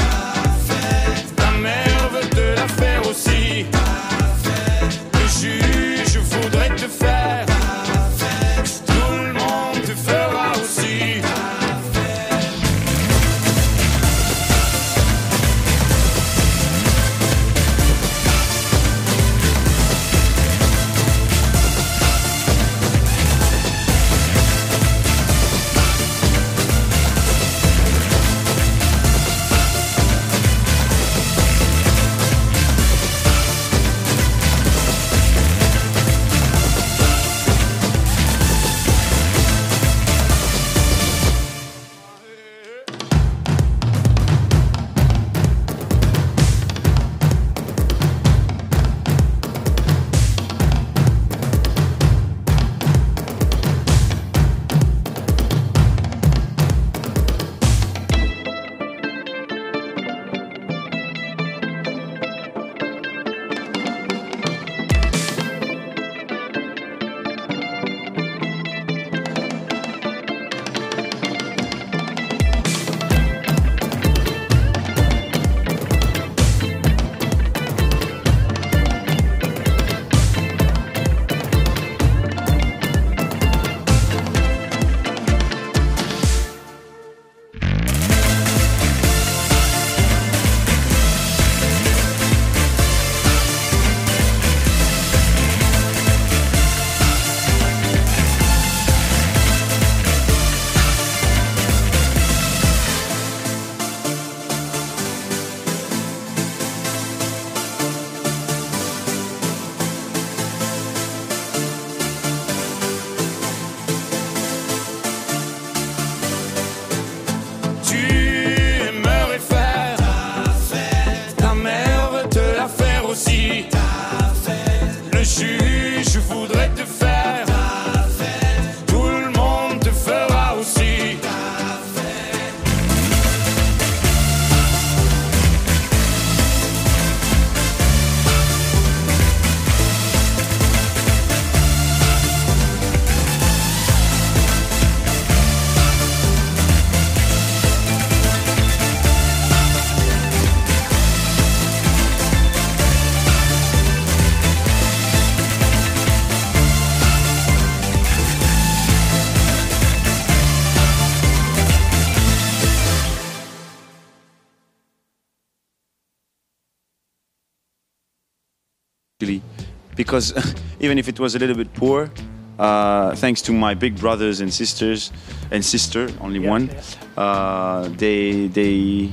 Because 170.01 170.33
even 170.81 170.97
if 170.99 171.09
it 171.09 171.21
was 171.21 171.35
a 171.35 171.39
little 171.39 171.57
bit 171.63 171.71
poor, 171.75 172.11
uh, 172.59 173.15
thanks 173.17 173.43
to 173.43 173.53
my 173.53 173.75
big 173.75 173.95
brothers 174.01 174.41
and 174.41 174.51
sisters 174.53 175.13
and 175.53 175.63
sister, 175.63 176.09
only 176.23 176.41
one, 176.57 176.71
uh, 177.19 177.87
they 178.03 178.49
they. 178.49 179.11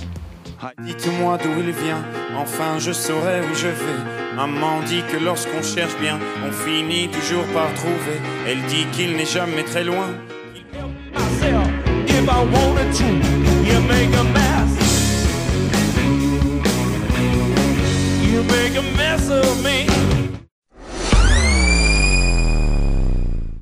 Dites-moi 0.86 1.38
d'où 1.38 1.52
il 1.60 1.72
vient, 1.84 2.04
enfin 2.36 2.80
je 2.80 2.94
saurai 2.94 3.42
où 3.42 3.54
je 3.54 3.68
vais. 3.68 4.00
Maman 4.36 4.82
dit 4.88 5.04
que 5.12 5.18
lorsqu'on 5.18 5.62
cherche 5.62 5.96
bien, 6.00 6.18
on 6.46 6.52
finit 6.52 7.10
toujours 7.10 7.46
par 7.54 7.70
trouver. 7.74 8.18
Elle 8.48 8.62
dit 8.74 8.86
qu'il 8.94 9.16
n'est 9.18 9.32
jamais 9.38 9.64
très 9.64 9.84
loin. 9.84 10.10
If 12.18 12.28
I 12.30 12.42
wanted 12.56 12.90
to, 13.00 13.10
you 13.70 13.80
make 13.94 14.14
a 14.16 14.24
mess. 14.38 14.72
You 18.32 18.42
make 18.56 18.76
a 18.76 18.86
mess 18.98 19.30
of 19.30 19.64
me. 19.64 20.17